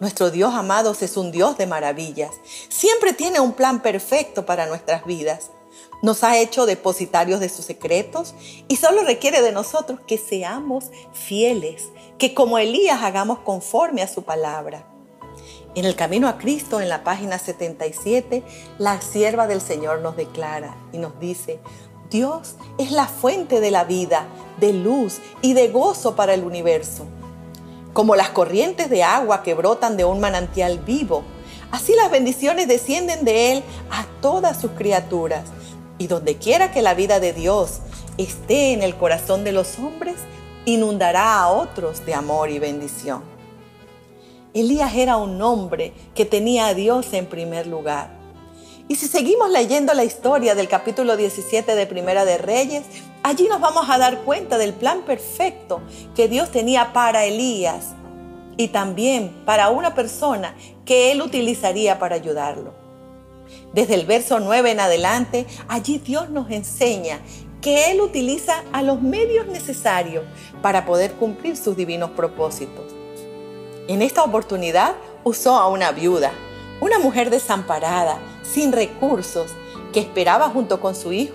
Nuestro 0.00 0.32
Dios, 0.32 0.52
amados, 0.52 1.02
es 1.02 1.16
un 1.16 1.30
Dios 1.30 1.56
de 1.56 1.68
maravillas. 1.68 2.32
Siempre 2.68 3.12
tiene 3.12 3.38
un 3.38 3.52
plan 3.52 3.82
perfecto 3.82 4.44
para 4.44 4.66
nuestras 4.66 5.04
vidas. 5.04 5.52
Nos 6.02 6.24
ha 6.24 6.36
hecho 6.38 6.66
depositarios 6.66 7.38
de 7.38 7.48
sus 7.48 7.64
secretos 7.64 8.34
y 8.66 8.76
solo 8.76 9.04
requiere 9.04 9.42
de 9.42 9.52
nosotros 9.52 10.00
que 10.08 10.18
seamos 10.18 10.86
fieles, 11.12 11.84
que 12.18 12.34
como 12.34 12.58
Elías 12.58 13.04
hagamos 13.04 13.38
conforme 13.38 14.02
a 14.02 14.08
su 14.08 14.24
palabra. 14.24 14.93
En 15.74 15.84
el 15.84 15.96
camino 15.96 16.28
a 16.28 16.38
Cristo, 16.38 16.80
en 16.80 16.88
la 16.88 17.02
página 17.02 17.36
77, 17.36 18.44
la 18.78 19.00
sierva 19.00 19.48
del 19.48 19.60
Señor 19.60 20.02
nos 20.02 20.16
declara 20.16 20.76
y 20.92 20.98
nos 20.98 21.18
dice, 21.18 21.58
Dios 22.10 22.54
es 22.78 22.92
la 22.92 23.08
fuente 23.08 23.58
de 23.58 23.72
la 23.72 23.82
vida, 23.82 24.28
de 24.60 24.72
luz 24.72 25.18
y 25.42 25.52
de 25.52 25.68
gozo 25.68 26.14
para 26.14 26.32
el 26.32 26.44
universo. 26.44 27.06
Como 27.92 28.14
las 28.14 28.30
corrientes 28.30 28.88
de 28.88 29.02
agua 29.02 29.42
que 29.42 29.54
brotan 29.54 29.96
de 29.96 30.04
un 30.04 30.20
manantial 30.20 30.78
vivo, 30.78 31.24
así 31.72 31.92
las 31.96 32.08
bendiciones 32.08 32.68
descienden 32.68 33.24
de 33.24 33.52
Él 33.52 33.64
a 33.90 34.06
todas 34.20 34.60
sus 34.60 34.70
criaturas. 34.72 35.42
Y 35.98 36.06
donde 36.06 36.36
quiera 36.36 36.70
que 36.70 36.82
la 36.82 36.94
vida 36.94 37.18
de 37.18 37.32
Dios 37.32 37.80
esté 38.16 38.74
en 38.74 38.84
el 38.84 38.94
corazón 38.94 39.42
de 39.42 39.50
los 39.50 39.76
hombres, 39.80 40.16
inundará 40.66 41.40
a 41.40 41.48
otros 41.48 42.06
de 42.06 42.14
amor 42.14 42.48
y 42.50 42.60
bendición. 42.60 43.33
Elías 44.54 44.94
era 44.94 45.16
un 45.16 45.42
hombre 45.42 45.92
que 46.14 46.24
tenía 46.24 46.68
a 46.68 46.74
Dios 46.74 47.12
en 47.12 47.26
primer 47.26 47.66
lugar. 47.66 48.10
Y 48.86 48.94
si 48.94 49.08
seguimos 49.08 49.50
leyendo 49.50 49.94
la 49.94 50.04
historia 50.04 50.54
del 50.54 50.68
capítulo 50.68 51.16
17 51.16 51.74
de 51.74 51.86
Primera 51.88 52.24
de 52.24 52.38
Reyes, 52.38 52.84
allí 53.24 53.48
nos 53.48 53.60
vamos 53.60 53.90
a 53.90 53.98
dar 53.98 54.20
cuenta 54.20 54.56
del 54.56 54.72
plan 54.72 55.02
perfecto 55.02 55.82
que 56.14 56.28
Dios 56.28 56.52
tenía 56.52 56.92
para 56.92 57.24
Elías 57.24 57.94
y 58.56 58.68
también 58.68 59.34
para 59.44 59.70
una 59.70 59.96
persona 59.96 60.54
que 60.84 61.10
él 61.10 61.20
utilizaría 61.20 61.98
para 61.98 62.14
ayudarlo. 62.14 62.74
Desde 63.72 63.94
el 63.94 64.06
verso 64.06 64.38
9 64.38 64.70
en 64.70 64.78
adelante, 64.78 65.46
allí 65.66 65.98
Dios 65.98 66.30
nos 66.30 66.48
enseña 66.52 67.18
que 67.60 67.90
Él 67.90 68.00
utiliza 68.00 68.62
a 68.72 68.82
los 68.82 69.02
medios 69.02 69.46
necesarios 69.46 70.22
para 70.62 70.84
poder 70.84 71.12
cumplir 71.14 71.56
sus 71.56 71.76
divinos 71.76 72.10
propósitos. 72.10 73.03
En 73.86 74.00
esta 74.00 74.22
oportunidad 74.24 74.94
usó 75.24 75.56
a 75.56 75.68
una 75.68 75.92
viuda, 75.92 76.32
una 76.80 76.98
mujer 76.98 77.28
desamparada, 77.28 78.18
sin 78.42 78.72
recursos, 78.72 79.50
que 79.92 80.00
esperaba 80.00 80.48
junto 80.48 80.80
con 80.80 80.94
su 80.94 81.12
hijo 81.12 81.34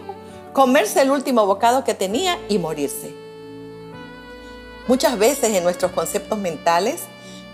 comerse 0.51 1.01
el 1.01 1.11
último 1.11 1.45
bocado 1.45 1.83
que 1.83 1.93
tenía 1.93 2.39
y 2.49 2.57
morirse. 2.57 3.13
Muchas 4.87 5.19
veces 5.19 5.53
en 5.53 5.63
nuestros 5.63 5.91
conceptos 5.91 6.39
mentales 6.39 7.01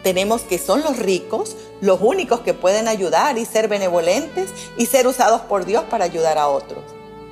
tenemos 0.02 0.44
que 0.44 0.58
son 0.58 0.82
los 0.82 0.98
ricos 0.98 1.58
los 1.82 2.00
únicos 2.02 2.40
que 2.40 2.54
pueden 2.54 2.88
ayudar 2.88 3.38
y 3.38 3.46
ser 3.46 3.68
benevolentes 3.68 4.50
y 4.78 4.86
ser 4.86 5.08
usados 5.08 5.42
por 5.42 5.66
Dios 5.66 5.84
para 5.90 6.06
ayudar 6.06 6.38
a 6.38 6.48
otros. 6.48 6.84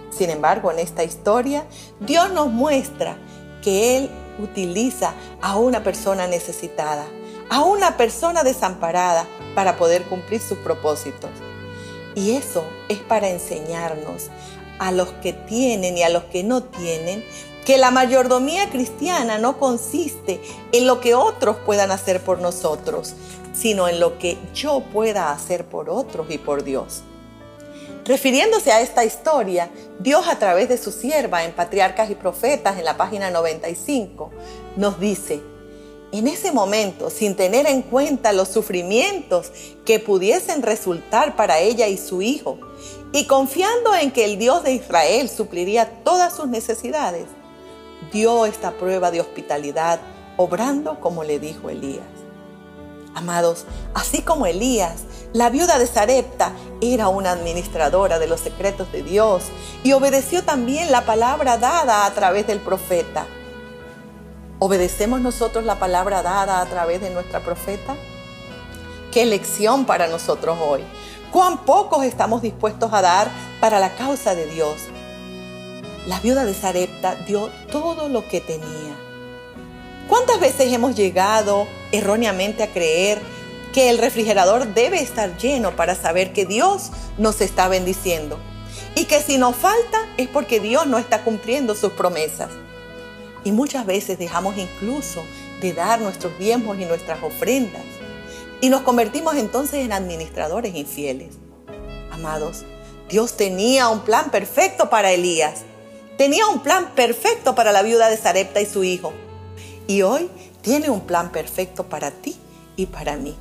Sin 0.10 0.30
embargo, 0.30 0.70
en 0.70 0.80
esta 0.80 1.06
historia, 1.06 1.66
Dios 2.02 2.32
nos 2.34 2.48
muestra 2.48 3.18
que 3.64 3.98
Él 3.98 4.10
utiliza 4.38 5.14
a 5.42 5.56
una 5.56 5.82
persona 5.82 6.28
necesitada, 6.28 7.06
a 7.54 7.62
una 7.62 7.98
persona 7.98 8.44
desamparada 8.44 9.28
para 9.54 9.78
poder 9.78 10.06
cumplir 10.06 10.42
sus 10.42 10.58
propósitos. 10.58 11.30
Y 12.16 12.32
eso 12.32 12.66
es 12.90 12.98
para 12.98 13.30
enseñarnos 13.30 14.30
a 14.80 14.92
los 14.92 15.10
que 15.22 15.34
tienen 15.34 15.96
y 15.96 16.02
a 16.02 16.10
los 16.10 16.24
que 16.24 16.44
no 16.44 16.64
tienen 16.64 17.24
que 17.64 17.78
la 17.78 17.92
mayordomía 17.92 18.72
cristiana 18.72 19.38
no 19.38 19.60
consiste 19.60 20.42
en 20.72 20.88
lo 20.88 21.00
que 21.00 21.14
otros 21.14 21.58
puedan 21.64 21.92
hacer 21.92 22.22
por 22.22 22.40
nosotros, 22.42 23.14
sino 23.54 23.88
en 23.88 24.00
lo 24.00 24.18
que 24.18 24.36
yo 24.56 24.82
pueda 24.92 25.32
hacer 25.32 25.66
por 25.66 25.92
otros 25.92 26.32
y 26.32 26.40
por 26.40 26.64
Dios. 26.64 27.04
Refiriéndose 28.04 28.72
a 28.72 28.82
esta 28.82 29.06
historia, 29.06 29.70
Dios 30.00 30.28
a 30.28 30.40
través 30.40 30.70
de 30.70 30.80
su 30.80 30.92
sierva 30.92 31.44
en 31.44 31.52
Patriarcas 31.52 32.10
y 32.10 32.16
Profetas 32.16 32.80
en 32.80 32.86
la 32.86 32.98
página 32.98 33.30
95 33.30 34.32
nos 34.76 35.00
dice, 35.00 35.53
en 36.14 36.28
ese 36.28 36.52
momento, 36.52 37.10
sin 37.10 37.36
tener 37.36 37.66
en 37.66 37.82
cuenta 37.82 38.34
los 38.34 38.48
sufrimientos 38.48 39.52
que 39.84 40.00
pudiesen 40.00 40.62
resultar 40.62 41.36
para 41.36 41.58
ella 41.58 41.88
y 41.88 41.98
su 41.98 42.22
hijo, 42.22 42.60
y 43.12 43.26
confiando 43.26 43.96
en 43.96 44.12
que 44.12 44.24
el 44.26 44.38
Dios 44.38 44.64
de 44.64 44.74
Israel 44.74 45.28
supliría 45.28 46.04
todas 46.04 46.36
sus 46.36 46.48
necesidades, 46.48 47.26
dio 48.12 48.46
esta 48.46 48.74
prueba 48.74 49.10
de 49.10 49.22
hospitalidad, 49.22 50.00
obrando 50.38 51.00
como 51.00 51.24
le 51.24 51.40
dijo 51.40 51.72
Elías. 51.72 52.06
Amados, 53.16 53.66
así 53.96 54.22
como 54.22 54.46
Elías, 54.46 55.06
la 55.34 55.50
viuda 55.50 55.80
de 55.80 55.88
Sarepta 55.88 56.54
era 56.80 57.08
una 57.08 57.32
administradora 57.32 58.20
de 58.20 58.28
los 58.28 58.40
secretos 58.40 58.92
de 58.92 59.02
Dios 59.02 59.46
y 59.84 59.94
obedeció 59.94 60.44
también 60.44 60.92
la 60.92 61.06
palabra 61.06 61.58
dada 61.58 62.06
a 62.06 62.14
través 62.14 62.46
del 62.46 62.60
profeta. 62.60 63.26
¿Obedecemos 64.66 65.20
nosotros 65.20 65.66
la 65.66 65.78
palabra 65.78 66.24
dada 66.24 66.62
a 66.62 66.66
través 66.66 67.02
de 67.02 67.10
nuestra 67.10 67.42
profeta? 67.42 67.98
Qué 69.12 69.26
lección 69.26 69.84
para 69.84 70.08
nosotros 70.08 70.58
hoy. 70.62 70.86
Cuán 71.34 71.66
pocos 71.66 72.06
estamos 72.06 72.42
dispuestos 72.42 72.94
a 72.94 73.02
dar 73.02 73.30
para 73.60 73.82
la 73.82 73.94
causa 73.96 74.36
de 74.36 74.46
Dios. 74.46 74.84
La 76.08 76.22
viuda 76.22 76.46
de 76.46 76.54
Sarepta 76.54 77.16
dio 77.28 77.50
todo 77.74 78.08
lo 78.08 78.26
que 78.30 78.40
tenía. 78.40 78.96
¿Cuántas 80.08 80.40
veces 80.40 80.72
hemos 80.72 80.96
llegado 80.96 81.68
erróneamente 81.92 82.64
a 82.64 82.72
creer 82.72 83.22
que 83.74 83.90
el 83.90 83.98
refrigerador 83.98 84.74
debe 84.74 85.02
estar 85.02 85.36
lleno 85.36 85.76
para 85.76 85.94
saber 85.94 86.32
que 86.32 86.46
Dios 86.46 86.92
nos 87.18 87.42
está 87.42 87.68
bendiciendo? 87.68 88.38
Y 88.96 89.08
que 89.08 89.20
si 89.20 89.38
nos 89.38 89.58
falta 89.58 90.08
es 90.16 90.30
porque 90.30 90.62
Dios 90.62 90.88
no 90.88 91.00
está 91.00 91.26
cumpliendo 91.26 91.76
sus 91.76 91.92
promesas. 91.92 92.48
Y 93.44 93.52
muchas 93.52 93.86
veces 93.86 94.18
dejamos 94.18 94.58
incluso 94.58 95.24
de 95.62 95.74
dar 95.74 96.00
nuestros 96.00 96.38
diezmos 96.40 96.80
y 96.80 96.86
nuestras 96.86 97.22
ofrendas. 97.24 97.84
Y 98.62 98.70
nos 98.70 98.82
convertimos 98.82 99.36
entonces 99.36 99.86
en 99.86 99.92
administradores 99.92 100.76
infieles. 100.76 101.36
Amados, 102.12 102.64
Dios 103.10 103.36
tenía 103.36 103.90
un 103.90 104.02
plan 104.02 104.32
perfecto 104.32 104.90
para 104.90 105.12
Elías. 105.12 105.62
Tenía 106.18 106.48
un 106.48 106.62
plan 106.62 106.92
perfecto 106.96 107.56
para 107.56 107.72
la 107.72 107.82
viuda 107.82 108.10
de 108.10 108.18
Sarepta 108.18 108.62
y 108.62 108.66
su 108.66 108.84
hijo. 108.84 109.14
Y 109.88 110.04
hoy 110.04 110.30
tiene 110.62 110.90
un 110.90 111.02
plan 111.02 111.32
perfecto 111.32 111.90
para 111.90 112.12
ti 112.12 112.38
y 112.78 112.86
para 112.86 113.18
mí. 113.18 113.36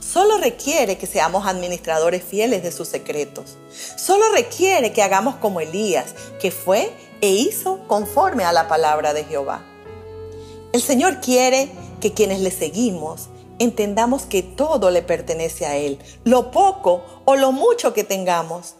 Solo 0.00 0.38
requiere 0.38 0.96
que 0.96 1.06
seamos 1.06 1.46
administradores 1.46 2.22
fieles 2.22 2.62
de 2.62 2.72
sus 2.72 2.88
secretos. 2.88 3.56
Solo 3.96 4.24
requiere 4.32 4.92
que 4.92 5.02
hagamos 5.02 5.36
como 5.36 5.60
Elías, 5.60 6.14
que 6.40 6.50
fue 6.50 6.92
e 7.24 7.30
hizo 7.30 7.78
conforme 7.88 8.44
a 8.44 8.52
la 8.52 8.68
palabra 8.68 9.14
de 9.14 9.24
Jehová. 9.24 9.64
El 10.74 10.82
Señor 10.82 11.22
quiere 11.22 11.70
que 11.98 12.12
quienes 12.12 12.40
le 12.40 12.50
seguimos 12.50 13.30
entendamos 13.58 14.24
que 14.24 14.42
todo 14.42 14.90
le 14.90 15.00
pertenece 15.00 15.64
a 15.64 15.74
Él, 15.74 15.98
lo 16.24 16.50
poco 16.50 17.02
o 17.24 17.36
lo 17.36 17.50
mucho 17.50 17.94
que 17.94 18.04
tengamos. 18.04 18.74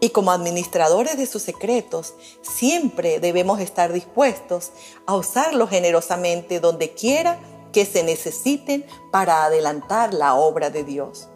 Y 0.00 0.08
como 0.10 0.32
administradores 0.32 1.18
de 1.18 1.26
sus 1.26 1.42
secretos, 1.42 2.14
siempre 2.40 3.20
debemos 3.20 3.60
estar 3.60 3.92
dispuestos 3.92 4.70
a 5.04 5.14
usarlos 5.14 5.68
generosamente 5.68 6.60
donde 6.60 6.94
quiera 6.94 7.38
que 7.70 7.84
se 7.84 8.02
necesiten 8.02 8.86
para 9.12 9.44
adelantar 9.44 10.14
la 10.14 10.36
obra 10.36 10.70
de 10.70 10.84
Dios. 10.84 11.28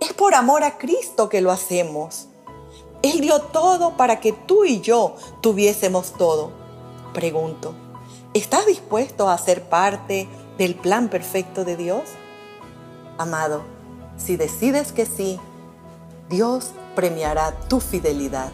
Es 0.00 0.14
por 0.14 0.34
amor 0.34 0.64
a 0.64 0.78
Cristo 0.78 1.28
que 1.28 1.42
lo 1.42 1.50
hacemos. 1.50 2.28
Él 3.04 3.20
dio 3.20 3.38
todo 3.38 3.98
para 3.98 4.18
que 4.18 4.32
tú 4.32 4.64
y 4.64 4.80
yo 4.80 5.16
tuviésemos 5.42 6.14
todo. 6.14 6.52
Pregunto, 7.12 7.74
¿estás 8.32 8.64
dispuesto 8.64 9.28
a 9.28 9.36
ser 9.36 9.64
parte 9.64 10.26
del 10.56 10.74
plan 10.74 11.10
perfecto 11.10 11.66
de 11.66 11.76
Dios? 11.76 12.04
Amado, 13.18 13.62
si 14.16 14.36
decides 14.36 14.92
que 14.92 15.04
sí, 15.04 15.38
Dios 16.30 16.70
premiará 16.94 17.52
tu 17.68 17.78
fidelidad. 17.78 18.50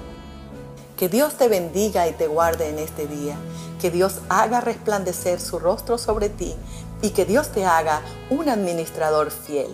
Que 0.96 1.08
Dios 1.08 1.34
te 1.34 1.46
bendiga 1.46 2.08
y 2.08 2.12
te 2.14 2.26
guarde 2.26 2.70
en 2.70 2.80
este 2.80 3.06
día. 3.06 3.36
Que 3.80 3.92
Dios 3.92 4.18
haga 4.28 4.60
resplandecer 4.60 5.40
su 5.40 5.60
rostro 5.60 5.96
sobre 5.96 6.28
ti 6.28 6.56
y 7.02 7.10
que 7.10 7.24
Dios 7.24 7.52
te 7.52 7.64
haga 7.64 8.02
un 8.30 8.48
administrador 8.48 9.30
fiel. 9.30 9.68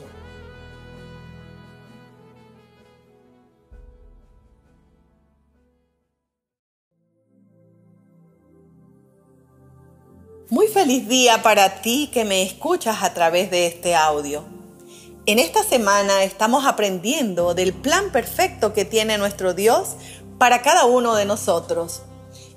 Feliz 10.76 11.08
día 11.08 11.42
para 11.42 11.80
ti 11.80 12.10
que 12.12 12.26
me 12.26 12.42
escuchas 12.42 13.02
a 13.02 13.14
través 13.14 13.50
de 13.50 13.66
este 13.66 13.94
audio. 13.94 14.44
En 15.24 15.38
esta 15.38 15.62
semana 15.62 16.22
estamos 16.22 16.66
aprendiendo 16.66 17.54
del 17.54 17.72
plan 17.72 18.12
perfecto 18.12 18.74
que 18.74 18.84
tiene 18.84 19.16
nuestro 19.16 19.54
Dios 19.54 19.96
para 20.36 20.60
cada 20.60 20.84
uno 20.84 21.14
de 21.14 21.24
nosotros. 21.24 22.02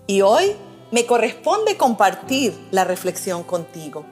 Y 0.05 0.19
hoy 0.19 0.53
me 0.91 1.05
corresponde 1.05 1.77
compartir 1.77 2.53
la 2.71 2.83
reflexión 2.83 3.43
contigo. 3.43 4.05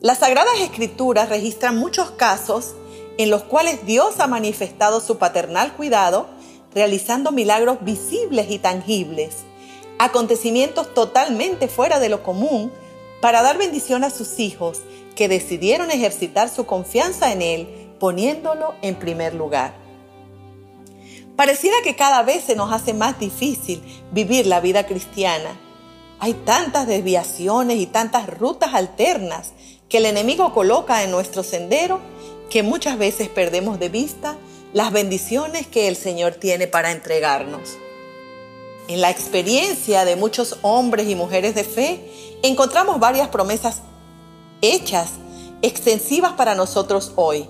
Las 0.00 0.20
Sagradas 0.20 0.58
Escrituras 0.60 1.28
registran 1.28 1.76
muchos 1.76 2.12
casos 2.12 2.74
en 3.18 3.28
los 3.28 3.42
cuales 3.42 3.84
Dios 3.84 4.18
ha 4.18 4.28
manifestado 4.28 5.00
su 5.00 5.18
paternal 5.18 5.74
cuidado 5.74 6.26
realizando 6.74 7.32
milagros 7.32 7.84
visibles 7.84 8.50
y 8.50 8.58
tangibles, 8.58 9.44
acontecimientos 10.04 10.94
totalmente 10.94 11.68
fuera 11.68 12.00
de 12.00 12.08
lo 12.08 12.22
común 12.22 12.72
para 13.20 13.40
dar 13.40 13.56
bendición 13.56 14.02
a 14.02 14.10
sus 14.10 14.40
hijos 14.40 14.80
que 15.14 15.28
decidieron 15.28 15.92
ejercitar 15.92 16.48
su 16.48 16.66
confianza 16.66 17.30
en 17.30 17.40
Él 17.40 17.68
poniéndolo 18.00 18.74
en 18.82 18.96
primer 18.96 19.32
lugar. 19.32 19.74
Pareciera 21.36 21.76
que 21.84 21.94
cada 21.94 22.24
vez 22.24 22.42
se 22.42 22.56
nos 22.56 22.72
hace 22.72 22.94
más 22.94 23.20
difícil 23.20 23.80
vivir 24.10 24.46
la 24.46 24.58
vida 24.60 24.86
cristiana. 24.86 25.56
Hay 26.18 26.34
tantas 26.34 26.88
desviaciones 26.88 27.78
y 27.78 27.86
tantas 27.86 28.28
rutas 28.28 28.74
alternas 28.74 29.52
que 29.88 29.98
el 29.98 30.06
enemigo 30.06 30.52
coloca 30.52 31.04
en 31.04 31.12
nuestro 31.12 31.44
sendero 31.44 32.00
que 32.50 32.64
muchas 32.64 32.98
veces 32.98 33.28
perdemos 33.28 33.78
de 33.78 33.88
vista 33.88 34.36
las 34.72 34.90
bendiciones 34.90 35.68
que 35.68 35.86
el 35.86 35.94
Señor 35.94 36.34
tiene 36.34 36.66
para 36.66 36.90
entregarnos. 36.90 37.78
En 38.88 39.00
la 39.00 39.10
experiencia 39.10 40.04
de 40.04 40.16
muchos 40.16 40.58
hombres 40.62 41.08
y 41.08 41.14
mujeres 41.14 41.54
de 41.54 41.62
fe 41.64 42.00
encontramos 42.42 42.98
varias 42.98 43.28
promesas 43.28 43.82
hechas, 44.60 45.10
extensivas 45.62 46.32
para 46.32 46.54
nosotros 46.54 47.12
hoy. 47.14 47.48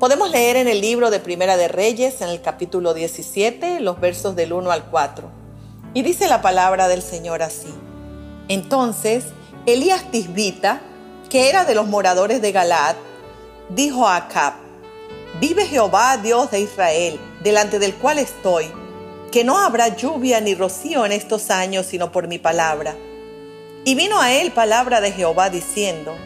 Podemos 0.00 0.30
leer 0.30 0.56
en 0.56 0.66
el 0.66 0.80
libro 0.80 1.10
de 1.10 1.20
Primera 1.20 1.56
de 1.56 1.68
Reyes, 1.68 2.20
en 2.20 2.28
el 2.28 2.42
capítulo 2.42 2.94
17, 2.94 3.80
los 3.80 4.00
versos 4.00 4.34
del 4.34 4.52
1 4.52 4.70
al 4.70 4.86
4. 4.86 5.30
Y 5.94 6.02
dice 6.02 6.28
la 6.28 6.42
palabra 6.42 6.88
del 6.88 7.00
Señor 7.00 7.42
así. 7.42 7.72
Entonces, 8.48 9.24
Elías 9.66 10.10
Tisbita, 10.10 10.82
que 11.30 11.48
era 11.48 11.64
de 11.64 11.74
los 11.74 11.86
moradores 11.86 12.42
de 12.42 12.52
Galaad, 12.52 12.96
dijo 13.70 14.06
a 14.06 14.16
Acab, 14.16 14.54
Vive 15.40 15.66
Jehová, 15.66 16.16
Dios 16.16 16.50
de 16.50 16.60
Israel, 16.60 17.20
delante 17.42 17.78
del 17.78 17.94
cual 17.94 18.18
estoy, 18.18 18.70
que 19.36 19.44
no 19.44 19.58
habrá 19.58 19.94
lluvia 19.94 20.40
ni 20.40 20.54
rocío 20.54 21.04
en 21.04 21.12
estos 21.12 21.50
años, 21.50 21.84
sino 21.84 22.10
por 22.10 22.26
mi 22.26 22.38
palabra. 22.38 22.96
Y 23.84 23.94
vino 23.94 24.18
a 24.18 24.32
él 24.32 24.50
palabra 24.50 25.02
de 25.02 25.12
Jehová 25.12 25.50
diciendo, 25.50 26.16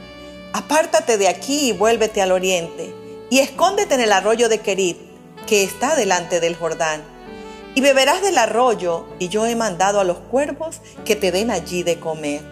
Apártate 0.53 1.19
de 1.19 1.27
aquí 1.27 1.71
y 1.71 1.73
vuélvete 1.73 2.23
al 2.23 2.31
oriente, 2.31 2.95
y 3.29 3.41
escóndete 3.41 3.95
en 3.95 4.03
el 4.03 4.13
arroyo 4.13 4.49
de 4.49 4.61
Kerit, 4.61 4.97
que 5.49 5.65
está 5.65 5.97
delante 5.97 6.39
del 6.39 6.55
Jordán. 6.55 7.03
Y 7.75 7.81
beberás 7.81 8.23
del 8.23 8.39
arroyo, 8.39 9.07
y 9.19 9.27
yo 9.27 9.45
he 9.45 9.57
mandado 9.57 9.99
a 9.99 10.05
los 10.05 10.19
cuervos 10.19 10.81
que 11.05 11.17
te 11.17 11.33
den 11.33 11.51
allí 11.51 11.83
de 11.83 11.99
comer. 11.99 12.43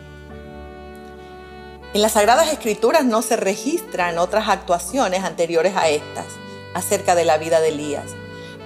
En 1.95 2.03
las 2.03 2.15
Sagradas 2.15 2.53
Escrituras 2.53 3.05
no 3.05 3.23
se 3.23 3.37
registran 3.37 4.19
otras 4.19 4.49
actuaciones 4.49 5.23
anteriores 5.23 5.77
a 5.77 5.89
estas 5.89 6.27
acerca 6.75 7.15
de 7.15 7.27
la 7.27 7.39
vida 7.39 7.61
de 7.61 7.69
Elías. 7.69 8.07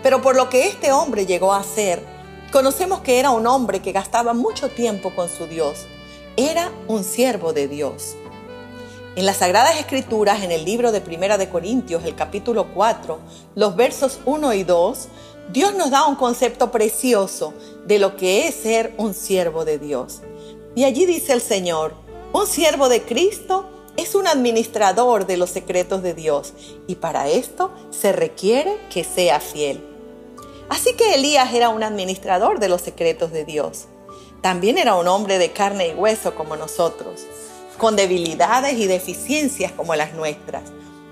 Pero 0.02 0.20
por 0.20 0.36
lo 0.36 0.48
que 0.48 0.66
este 0.66 0.92
hombre 0.92 1.26
llegó 1.26 1.52
a 1.52 1.62
ser, 1.62 2.02
conocemos 2.50 3.00
que 3.00 3.18
era 3.18 3.30
un 3.30 3.46
hombre 3.46 3.80
que 3.80 3.92
gastaba 3.92 4.34
mucho 4.34 4.68
tiempo 4.68 5.14
con 5.14 5.28
su 5.28 5.46
Dios. 5.46 5.86
Era 6.36 6.72
un 6.88 7.04
siervo 7.04 7.52
de 7.52 7.68
Dios. 7.68 8.16
En 9.14 9.26
las 9.26 9.38
Sagradas 9.38 9.78
Escrituras, 9.78 10.42
en 10.42 10.50
el 10.50 10.64
libro 10.64 10.90
de 10.90 11.02
Primera 11.02 11.36
de 11.36 11.50
Corintios, 11.50 12.04
el 12.04 12.14
capítulo 12.14 12.72
4, 12.72 13.18
los 13.54 13.76
versos 13.76 14.20
1 14.24 14.54
y 14.54 14.64
2, 14.64 15.08
Dios 15.52 15.74
nos 15.74 15.90
da 15.90 16.06
un 16.06 16.16
concepto 16.16 16.70
precioso 16.70 17.52
de 17.86 17.98
lo 17.98 18.16
que 18.16 18.48
es 18.48 18.54
ser 18.54 18.94
un 18.96 19.12
siervo 19.12 19.66
de 19.66 19.78
Dios. 19.78 20.22
Y 20.74 20.84
allí 20.84 21.04
dice 21.04 21.34
el 21.34 21.42
Señor, 21.42 21.94
un 22.32 22.46
siervo 22.46 22.88
de 22.88 23.02
Cristo 23.02 23.68
es 23.98 24.14
un 24.14 24.26
administrador 24.26 25.26
de 25.26 25.36
los 25.36 25.50
secretos 25.50 26.02
de 26.02 26.14
Dios 26.14 26.54
y 26.86 26.94
para 26.94 27.28
esto 27.28 27.70
se 27.90 28.12
requiere 28.12 28.78
que 28.88 29.04
sea 29.04 29.38
fiel. 29.40 29.91
Así 30.72 30.94
que 30.94 31.16
Elías 31.16 31.52
era 31.52 31.68
un 31.68 31.82
administrador 31.82 32.58
de 32.58 32.70
los 32.70 32.80
secretos 32.80 33.30
de 33.30 33.44
Dios. 33.44 33.88
También 34.40 34.78
era 34.78 34.94
un 34.94 35.06
hombre 35.06 35.36
de 35.36 35.52
carne 35.52 35.88
y 35.88 35.92
hueso 35.92 36.34
como 36.34 36.56
nosotros 36.56 37.26
con 37.76 37.94
debilidades 37.94 38.78
y 38.78 38.86
deficiencias 38.86 39.70
como 39.72 39.94
las 39.96 40.14
nuestras, 40.14 40.62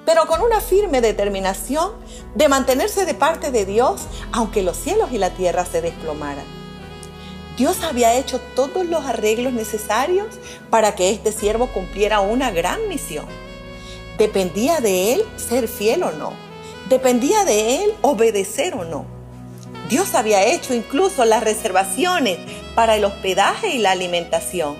pero 0.07 0.27
con 0.27 0.41
una 0.41 0.63
firme 0.63 1.03
determinación 1.03 1.93
de 2.35 2.49
mantenerse 2.49 3.05
de 3.05 3.13
parte 3.13 3.51
de 3.51 3.67
Dios 3.67 4.07
aunque 4.33 4.63
los 4.63 4.79
cielos 4.79 5.13
y 5.13 5.19
la 5.19 5.29
tierra 5.29 5.67
se 5.67 5.83
desplomaran. 5.83 6.47
Dios 7.59 7.83
había 7.83 8.15
hecho 8.15 8.41
todos 8.57 8.87
los 8.87 9.05
arreglos 9.05 9.53
necesarios 9.53 10.29
para 10.71 10.95
que 10.95 11.11
este 11.11 11.33
siervo 11.33 11.67
cumpliera 11.67 12.21
una 12.21 12.51
gran 12.51 12.89
misión. 12.89 13.27
Dependía 14.17 14.81
de 14.81 15.13
él 15.13 15.25
ser 15.37 15.69
fiel 15.69 16.03
o 16.03 16.13
no. 16.13 16.33
Dependía 16.89 17.45
de 17.45 17.85
él 17.85 17.93
obedecer 18.01 18.75
o 18.75 18.85
no. 18.85 19.20
Dios 19.91 20.15
había 20.15 20.45
hecho 20.45 20.73
incluso 20.73 21.25
las 21.25 21.43
reservaciones 21.43 22.39
para 22.77 22.95
el 22.95 23.05
hospedaje 23.05 23.75
y 23.75 23.79
la 23.79 23.91
alimentación. 23.91 24.77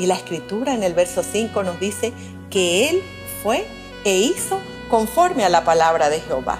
Y 0.00 0.06
la 0.06 0.14
escritura 0.14 0.74
en 0.74 0.82
el 0.82 0.94
verso 0.94 1.22
5 1.22 1.62
nos 1.62 1.78
dice 1.78 2.12
que 2.50 2.88
Él 2.88 3.02
fue 3.42 3.64
e 4.04 4.18
hizo 4.18 4.58
conforme 4.90 5.44
a 5.44 5.48
la 5.48 5.62
palabra 5.62 6.10
de 6.10 6.20
Jehová. 6.20 6.58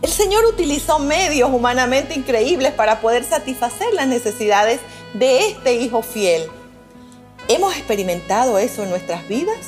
El 0.00 0.10
Señor 0.10 0.44
utilizó 0.46 1.00
medios 1.00 1.50
humanamente 1.50 2.14
increíbles 2.14 2.72
para 2.72 3.00
poder 3.00 3.24
satisfacer 3.24 3.92
las 3.94 4.06
necesidades 4.06 4.78
de 5.14 5.48
este 5.48 5.74
Hijo 5.74 6.02
fiel. 6.02 6.48
¿Hemos 7.48 7.74
experimentado 7.76 8.58
eso 8.58 8.84
en 8.84 8.90
nuestras 8.90 9.26
vidas? 9.26 9.58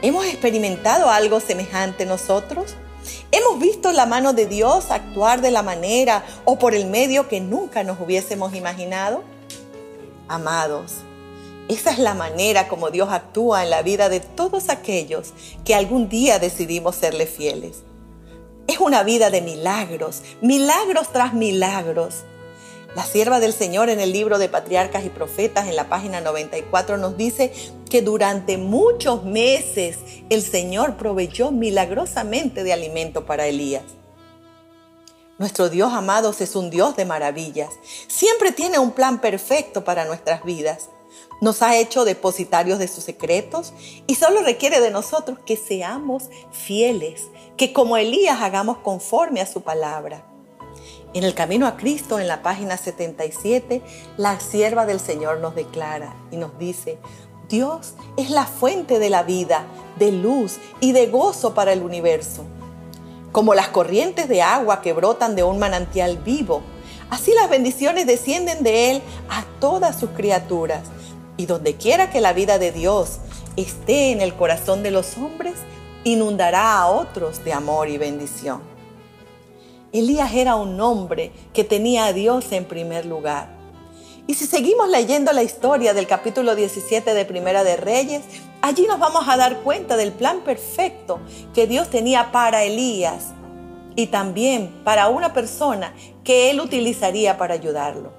¿Hemos 0.00 0.24
experimentado 0.24 1.10
algo 1.10 1.40
semejante 1.40 2.06
nosotros? 2.06 2.74
¿Hemos 3.32 3.60
visto 3.60 3.92
la 3.92 4.06
mano 4.06 4.32
de 4.32 4.46
Dios 4.46 4.90
actuar 4.90 5.40
de 5.40 5.50
la 5.50 5.62
manera 5.62 6.24
o 6.44 6.58
por 6.58 6.74
el 6.74 6.86
medio 6.86 7.28
que 7.28 7.40
nunca 7.40 7.84
nos 7.84 8.00
hubiésemos 8.00 8.54
imaginado? 8.54 9.22
Amados, 10.28 10.96
esa 11.68 11.92
es 11.92 11.98
la 11.98 12.14
manera 12.14 12.66
como 12.66 12.90
Dios 12.90 13.10
actúa 13.10 13.62
en 13.62 13.70
la 13.70 13.82
vida 13.82 14.08
de 14.08 14.18
todos 14.18 14.68
aquellos 14.68 15.32
que 15.64 15.74
algún 15.74 16.08
día 16.08 16.40
decidimos 16.40 16.96
serle 16.96 17.26
fieles. 17.26 17.84
Es 18.66 18.78
una 18.78 19.02
vida 19.04 19.30
de 19.30 19.40
milagros, 19.40 20.22
milagros 20.40 21.12
tras 21.12 21.32
milagros. 21.32 22.24
La 22.94 23.04
sierva 23.04 23.38
del 23.40 23.52
Señor 23.52 23.88
en 23.88 24.00
el 24.00 24.12
libro 24.12 24.38
de 24.38 24.48
Patriarcas 24.48 25.04
y 25.04 25.10
Profetas 25.10 25.68
en 25.68 25.76
la 25.76 25.88
página 25.88 26.20
94 26.20 26.96
nos 26.96 27.16
dice 27.16 27.52
que 27.88 28.02
durante 28.02 28.58
muchos 28.58 29.24
meses 29.24 29.98
el 30.28 30.42
Señor 30.42 30.96
proveyó 30.96 31.52
milagrosamente 31.52 32.64
de 32.64 32.72
alimento 32.72 33.26
para 33.26 33.46
Elías. 33.46 33.84
Nuestro 35.38 35.68
Dios, 35.68 35.92
amados, 35.92 36.40
es 36.40 36.56
un 36.56 36.68
Dios 36.68 36.96
de 36.96 37.04
maravillas. 37.04 37.70
Siempre 38.08 38.52
tiene 38.52 38.78
un 38.78 38.90
plan 38.90 39.20
perfecto 39.20 39.84
para 39.84 40.04
nuestras 40.04 40.44
vidas 40.44 40.90
nos 41.40 41.62
ha 41.62 41.76
hecho 41.76 42.04
depositarios 42.04 42.78
de 42.78 42.88
sus 42.88 43.04
secretos 43.04 43.72
y 44.06 44.14
solo 44.14 44.42
requiere 44.42 44.80
de 44.80 44.90
nosotros 44.90 45.38
que 45.44 45.56
seamos 45.56 46.28
fieles, 46.52 47.28
que 47.56 47.72
como 47.72 47.96
Elías 47.96 48.40
hagamos 48.42 48.78
conforme 48.78 49.40
a 49.40 49.46
su 49.46 49.62
palabra. 49.62 50.29
En 51.12 51.24
el 51.24 51.34
camino 51.34 51.66
a 51.66 51.76
Cristo, 51.76 52.20
en 52.20 52.28
la 52.28 52.40
página 52.40 52.76
77, 52.76 53.82
la 54.16 54.38
sierva 54.38 54.86
del 54.86 55.00
Señor 55.00 55.40
nos 55.40 55.56
declara 55.56 56.14
y 56.30 56.36
nos 56.36 56.56
dice, 56.56 56.98
Dios 57.48 57.94
es 58.16 58.30
la 58.30 58.46
fuente 58.46 59.00
de 59.00 59.10
la 59.10 59.24
vida, 59.24 59.64
de 59.98 60.12
luz 60.12 60.58
y 60.78 60.92
de 60.92 61.08
gozo 61.08 61.52
para 61.52 61.72
el 61.72 61.82
universo. 61.82 62.44
Como 63.32 63.54
las 63.54 63.68
corrientes 63.68 64.28
de 64.28 64.40
agua 64.40 64.82
que 64.82 64.92
brotan 64.92 65.34
de 65.34 65.42
un 65.42 65.58
manantial 65.58 66.16
vivo, 66.18 66.62
así 67.10 67.34
las 67.34 67.50
bendiciones 67.50 68.06
descienden 68.06 68.62
de 68.62 68.92
Él 68.92 69.02
a 69.28 69.42
todas 69.58 69.98
sus 69.98 70.10
criaturas 70.10 70.82
y 71.36 71.46
donde 71.46 71.74
quiera 71.74 72.10
que 72.10 72.20
la 72.20 72.32
vida 72.32 72.58
de 72.58 72.70
Dios 72.70 73.18
esté 73.56 74.12
en 74.12 74.20
el 74.20 74.34
corazón 74.36 74.84
de 74.84 74.92
los 74.92 75.16
hombres, 75.16 75.54
inundará 76.04 76.78
a 76.78 76.86
otros 76.86 77.42
de 77.42 77.52
amor 77.52 77.88
y 77.88 77.98
bendición. 77.98 78.79
Elías 79.92 80.32
era 80.34 80.54
un 80.54 80.80
hombre 80.80 81.32
que 81.52 81.64
tenía 81.64 82.06
a 82.06 82.12
Dios 82.12 82.52
en 82.52 82.64
primer 82.64 83.06
lugar. 83.06 83.48
Y 84.28 84.34
si 84.34 84.46
seguimos 84.46 84.88
leyendo 84.88 85.32
la 85.32 85.42
historia 85.42 85.94
del 85.94 86.06
capítulo 86.06 86.54
17 86.54 87.12
de 87.12 87.24
Primera 87.24 87.64
de 87.64 87.76
Reyes, 87.76 88.22
allí 88.62 88.86
nos 88.86 89.00
vamos 89.00 89.28
a 89.28 89.36
dar 89.36 89.62
cuenta 89.62 89.96
del 89.96 90.12
plan 90.12 90.42
perfecto 90.42 91.18
que 91.52 91.66
Dios 91.66 91.90
tenía 91.90 92.30
para 92.30 92.62
Elías 92.62 93.32
y 93.96 94.06
también 94.06 94.72
para 94.84 95.08
una 95.08 95.32
persona 95.32 95.92
que 96.22 96.50
él 96.50 96.60
utilizaría 96.60 97.36
para 97.36 97.54
ayudarlo. 97.54 98.12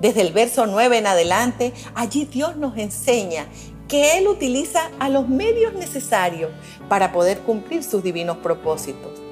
Desde 0.00 0.20
el 0.20 0.32
verso 0.32 0.66
9 0.66 0.98
en 0.98 1.06
adelante, 1.08 1.72
allí 1.96 2.24
Dios 2.24 2.56
nos 2.56 2.76
enseña 2.78 3.48
que 3.88 4.18
Él 4.18 4.28
utiliza 4.28 4.90
a 4.98 5.08
los 5.08 5.28
medios 5.28 5.72
necesarios 5.72 6.50
para 6.88 7.10
poder 7.10 7.40
cumplir 7.40 7.82
sus 7.82 8.02
divinos 8.02 8.36
propósitos. 8.36 9.27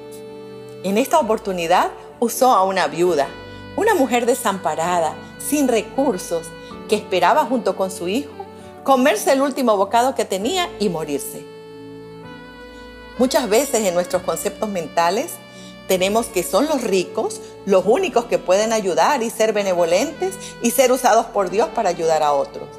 En 0.87 0.97
esta 0.97 1.19
oportunidad 1.19 1.91
usó 2.21 2.53
a 2.53 2.63
una 2.63 2.87
viuda, 2.87 3.27
una 3.75 3.93
mujer 3.93 4.25
desamparada, 4.25 5.15
sin 5.37 5.67
recursos, 5.67 6.47
que 6.87 6.95
esperaba 6.95 7.43
junto 7.43 7.75
con 7.75 7.91
su 7.91 8.07
hijo 8.07 8.31
comerse 8.85 9.33
el 9.33 9.41
último 9.41 9.75
bocado 9.75 10.15
que 10.15 10.23
tenía 10.23 10.69
y 10.79 10.87
morirse. 10.87 11.45
Muchas 13.17 13.49
veces 13.49 13.85
en 13.85 13.95
nuestros 13.95 14.21
conceptos 14.21 14.69
mentales 14.69 15.33
tenemos 15.89 16.27
que 16.27 16.41
son 16.41 16.67
los 16.67 16.81
ricos 16.81 17.41
los 17.65 17.85
únicos 17.85 18.23
que 18.23 18.39
pueden 18.39 18.71
ayudar 18.71 19.21
y 19.23 19.29
ser 19.29 19.51
benevolentes 19.51 20.35
y 20.61 20.71
ser 20.71 20.93
usados 20.93 21.25
por 21.25 21.49
Dios 21.49 21.67
para 21.75 21.89
ayudar 21.89 22.23
a 22.23 22.31
otros. 22.31 22.69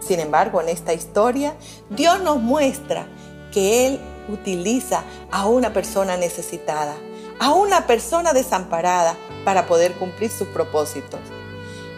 Sin 0.00 0.18
embargo, 0.18 0.62
en 0.62 0.70
esta 0.70 0.94
historia, 0.94 1.54
Dios 1.90 2.22
nos 2.22 2.40
muestra 2.40 3.06
que 3.52 3.86
Él 3.86 4.00
utiliza 4.32 5.04
a 5.30 5.46
una 5.46 5.74
persona 5.74 6.16
necesitada, 6.16 6.94
a 7.40 7.52
una 7.52 7.86
persona 7.86 8.32
desamparada 8.32 9.16
para 9.44 9.66
poder 9.66 9.94
cumplir 9.94 10.30
sus 10.30 10.46
propósitos. 10.48 11.18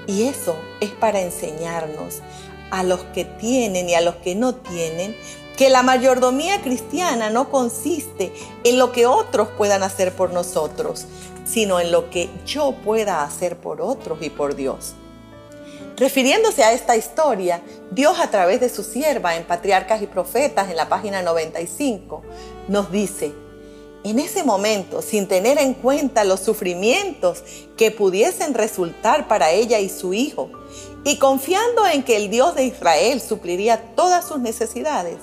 Y 0.06 0.22
eso 0.28 0.56
es 0.80 0.90
para 0.90 1.20
enseñarnos 1.20 2.20
a 2.70 2.82
los 2.84 3.00
que 3.12 3.24
tienen 3.24 3.88
y 3.90 3.94
a 3.94 4.00
los 4.00 4.14
que 4.16 4.34
no 4.34 4.54
tienen 4.54 5.14
que 5.56 5.68
la 5.68 5.82
mayordomía 5.82 6.62
cristiana 6.62 7.28
no 7.28 7.50
consiste 7.50 8.32
en 8.64 8.78
lo 8.78 8.92
que 8.92 9.06
otros 9.06 9.48
puedan 9.58 9.82
hacer 9.82 10.12
por 10.14 10.32
nosotros, 10.32 11.06
sino 11.44 11.80
en 11.80 11.92
lo 11.92 12.08
que 12.08 12.30
yo 12.46 12.72
pueda 12.84 13.22
hacer 13.22 13.56
por 13.58 13.82
otros 13.82 14.22
y 14.22 14.30
por 14.30 14.54
Dios. 14.54 14.94
Refiriéndose 15.96 16.64
a 16.64 16.72
esta 16.72 16.96
historia, 16.96 17.62
Dios 17.90 18.18
a 18.18 18.30
través 18.30 18.60
de 18.60 18.68
su 18.68 18.82
sierva 18.82 19.36
en 19.36 19.44
Patriarcas 19.44 20.00
y 20.02 20.06
Profetas 20.06 20.70
en 20.70 20.76
la 20.76 20.88
página 20.88 21.20
95 21.20 22.22
nos 22.68 22.90
dice, 22.90 23.32
en 24.04 24.18
ese 24.18 24.42
momento, 24.42 25.00
sin 25.00 25.28
tener 25.28 25.58
en 25.58 25.74
cuenta 25.74 26.24
los 26.24 26.40
sufrimientos 26.40 27.42
que 27.76 27.90
pudiesen 27.90 28.54
resultar 28.54 29.28
para 29.28 29.50
ella 29.50 29.78
y 29.78 29.88
su 29.88 30.12
hijo, 30.12 30.50
y 31.04 31.18
confiando 31.18 31.86
en 31.86 32.02
que 32.02 32.16
el 32.16 32.30
Dios 32.30 32.54
de 32.54 32.64
Israel 32.64 33.20
supliría 33.20 33.94
todas 33.94 34.26
sus 34.26 34.40
necesidades, 34.40 35.18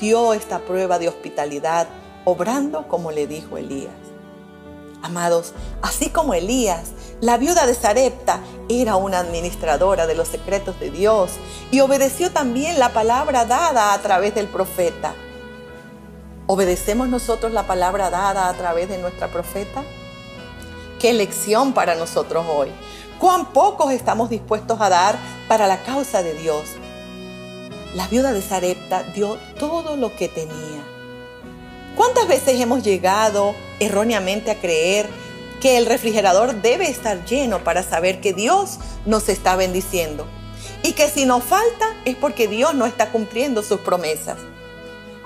dio 0.00 0.32
esta 0.32 0.60
prueba 0.60 0.98
de 0.98 1.08
hospitalidad, 1.08 1.88
obrando 2.24 2.86
como 2.88 3.10
le 3.10 3.26
dijo 3.26 3.56
Elías. 3.58 3.92
Amados, 5.02 5.52
así 5.82 6.10
como 6.10 6.34
Elías, 6.34 6.90
la 7.20 7.36
viuda 7.36 7.66
de 7.66 7.74
Sarepta 7.74 8.40
era 8.68 8.96
una 8.96 9.20
administradora 9.20 10.06
de 10.06 10.14
los 10.14 10.28
secretos 10.28 10.78
de 10.78 10.90
Dios 10.90 11.32
y 11.70 11.80
obedeció 11.80 12.30
también 12.30 12.78
la 12.78 12.92
palabra 12.92 13.44
dada 13.44 13.92
a 13.92 14.02
través 14.02 14.34
del 14.34 14.46
profeta. 14.46 15.14
¿Obedecemos 16.50 17.10
nosotros 17.10 17.52
la 17.52 17.66
palabra 17.66 18.08
dada 18.08 18.48
a 18.48 18.54
través 18.54 18.88
de 18.88 18.96
nuestra 18.96 19.28
profeta? 19.28 19.84
Qué 20.98 21.12
lección 21.12 21.74
para 21.74 21.94
nosotros 21.94 22.46
hoy. 22.48 22.70
Cuán 23.18 23.52
pocos 23.52 23.92
estamos 23.92 24.30
dispuestos 24.30 24.80
a 24.80 24.88
dar 24.88 25.18
para 25.46 25.66
la 25.66 25.82
causa 25.82 26.22
de 26.22 26.32
Dios. 26.32 26.70
La 27.94 28.08
viuda 28.08 28.32
de 28.32 28.40
Sarepta 28.40 29.02
dio 29.14 29.36
todo 29.58 29.98
lo 29.98 30.16
que 30.16 30.28
tenía. 30.28 30.82
¿Cuántas 31.94 32.26
veces 32.26 32.58
hemos 32.58 32.82
llegado 32.82 33.54
erróneamente 33.78 34.50
a 34.50 34.58
creer 34.58 35.06
que 35.60 35.76
el 35.76 35.84
refrigerador 35.84 36.62
debe 36.62 36.88
estar 36.88 37.26
lleno 37.26 37.62
para 37.62 37.82
saber 37.82 38.22
que 38.22 38.32
Dios 38.32 38.78
nos 39.04 39.28
está 39.28 39.54
bendiciendo? 39.54 40.26
Y 40.82 40.92
que 40.92 41.10
si 41.10 41.26
nos 41.26 41.44
falta 41.44 41.94
es 42.06 42.16
porque 42.16 42.48
Dios 42.48 42.74
no 42.74 42.86
está 42.86 43.10
cumpliendo 43.10 43.62
sus 43.62 43.80
promesas. 43.80 44.38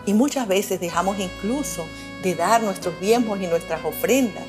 Y 0.07 0.15
muchas 0.15 0.49
veces 0.49 0.81
dejamos 0.81 1.19
incluso 1.19 1.85
de 2.23 2.35
dar 2.35 2.63
nuestros 2.63 2.99
diezmos 3.01 3.41
y 3.41 3.47
nuestras 3.47 3.85
ofrendas. 3.85 4.45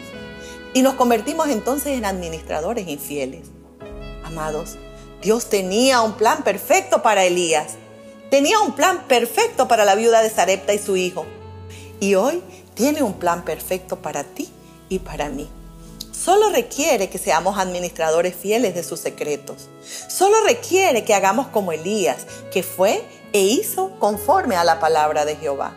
Y 0.74 0.82
nos 0.82 0.96
convertimos 0.96 1.50
entonces 1.50 1.98
en 1.98 2.06
administradores 2.06 2.88
infieles. 2.88 3.48
Amados, 4.24 4.78
Dios 5.22 5.50
tenía 5.50 6.02
un 6.02 6.14
plan 6.14 6.44
perfecto 6.44 7.04
para 7.04 7.24
Elías. 7.24 7.74
Tenía 8.32 8.60
un 8.60 8.74
plan 8.74 9.04
perfecto 9.08 9.68
para 9.68 9.86
la 9.86 9.96
viuda 9.96 10.22
de 10.24 10.30
Sarepta 10.30 10.74
y 10.74 10.80
su 10.80 10.98
hijo 10.98 11.26
y 12.04 12.16
hoy 12.16 12.42
tiene 12.74 13.02
un 13.02 13.14
plan 13.14 13.46
perfecto 13.46 14.02
para 14.02 14.26
ti 14.26 14.50
y 14.90 15.00
para 15.00 15.30
mí. 15.30 15.48
Solo 16.12 16.50
requiere 16.50 17.10
que 17.10 17.18
seamos 17.18 17.58
administradores 17.58 18.36
fieles 18.36 18.76
de 18.76 18.84
sus 18.84 19.00
secretos. 19.00 19.70
Solo 20.10 20.36
requiere 20.46 21.06
que 21.06 21.14
hagamos 21.14 21.48
como 21.48 21.72
Elías, 21.72 22.26
que 22.52 22.62
fue 22.62 23.02
e 23.34 23.42
hizo 23.42 23.92
conforme 24.00 24.56
a 24.56 24.64
la 24.64 24.80
palabra 24.80 25.26
de 25.26 25.36
Jehová. 25.36 25.76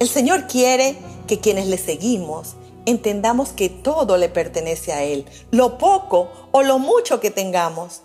El 0.00 0.08
Señor 0.08 0.46
quiere 0.46 0.98
que 1.26 1.40
quienes 1.40 1.66
le 1.66 1.78
seguimos 1.78 2.56
entendamos 2.88 3.50
que 3.50 3.68
todo 3.68 4.16
le 4.16 4.30
pertenece 4.30 4.94
a 4.94 5.02
Él, 5.02 5.26
lo 5.50 5.76
poco 5.76 6.30
o 6.52 6.62
lo 6.62 6.78
mucho 6.78 7.20
que 7.20 7.30
tengamos. 7.30 8.00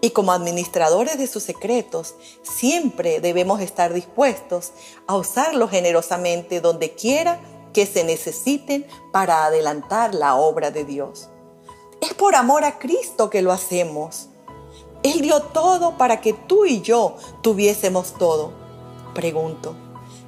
Y 0.00 0.10
como 0.10 0.32
administradores 0.32 1.18
de 1.18 1.26
sus 1.26 1.42
secretos, 1.42 2.14
siempre 2.42 3.20
debemos 3.20 3.60
estar 3.60 3.92
dispuestos 3.92 4.72
a 5.08 5.16
usarlos 5.16 5.70
generosamente 5.70 6.60
donde 6.60 6.94
quiera 6.94 7.40
que 7.72 7.86
se 7.86 8.04
necesiten 8.04 8.86
para 9.12 9.44
adelantar 9.44 10.14
la 10.14 10.36
obra 10.36 10.70
de 10.70 10.84
Dios. 10.84 11.28
Es 12.00 12.14
por 12.14 12.36
amor 12.36 12.64
a 12.64 12.78
Cristo 12.78 13.28
que 13.28 13.42
lo 13.42 13.50
hacemos. 13.50 14.28
Él 15.02 15.20
dio 15.20 15.40
todo 15.42 15.98
para 15.98 16.20
que 16.20 16.32
tú 16.32 16.64
y 16.64 16.80
yo 16.80 17.16
tuviésemos 17.42 18.14
todo. 18.14 18.52
Pregunto, 19.14 19.74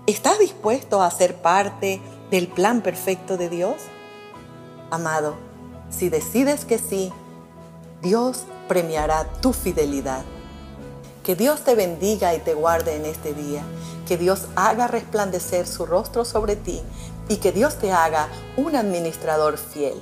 ¿estás 0.06 0.38
dispuesto 0.38 1.02
a 1.02 1.10
ser 1.10 1.36
parte 1.36 2.00
del 2.30 2.48
plan 2.48 2.82
perfecto 2.82 3.36
de 3.36 3.48
Dios? 3.48 3.76
Amado, 4.90 5.36
si 5.90 6.08
decides 6.08 6.64
que 6.64 6.78
sí, 6.78 7.12
Dios 8.02 8.44
premiará 8.68 9.24
tu 9.40 9.52
fidelidad. 9.52 10.24
Que 11.22 11.36
Dios 11.36 11.62
te 11.62 11.74
bendiga 11.74 12.34
y 12.34 12.40
te 12.40 12.54
guarde 12.54 12.96
en 12.96 13.06
este 13.06 13.32
día. 13.32 13.62
Que 14.06 14.18
Dios 14.18 14.48
haga 14.56 14.88
resplandecer 14.88 15.66
su 15.66 15.86
rostro 15.86 16.24
sobre 16.24 16.56
ti 16.56 16.82
y 17.28 17.36
que 17.36 17.52
Dios 17.52 17.76
te 17.76 17.92
haga 17.92 18.28
un 18.56 18.76
administrador 18.76 19.56
fiel. 19.56 19.94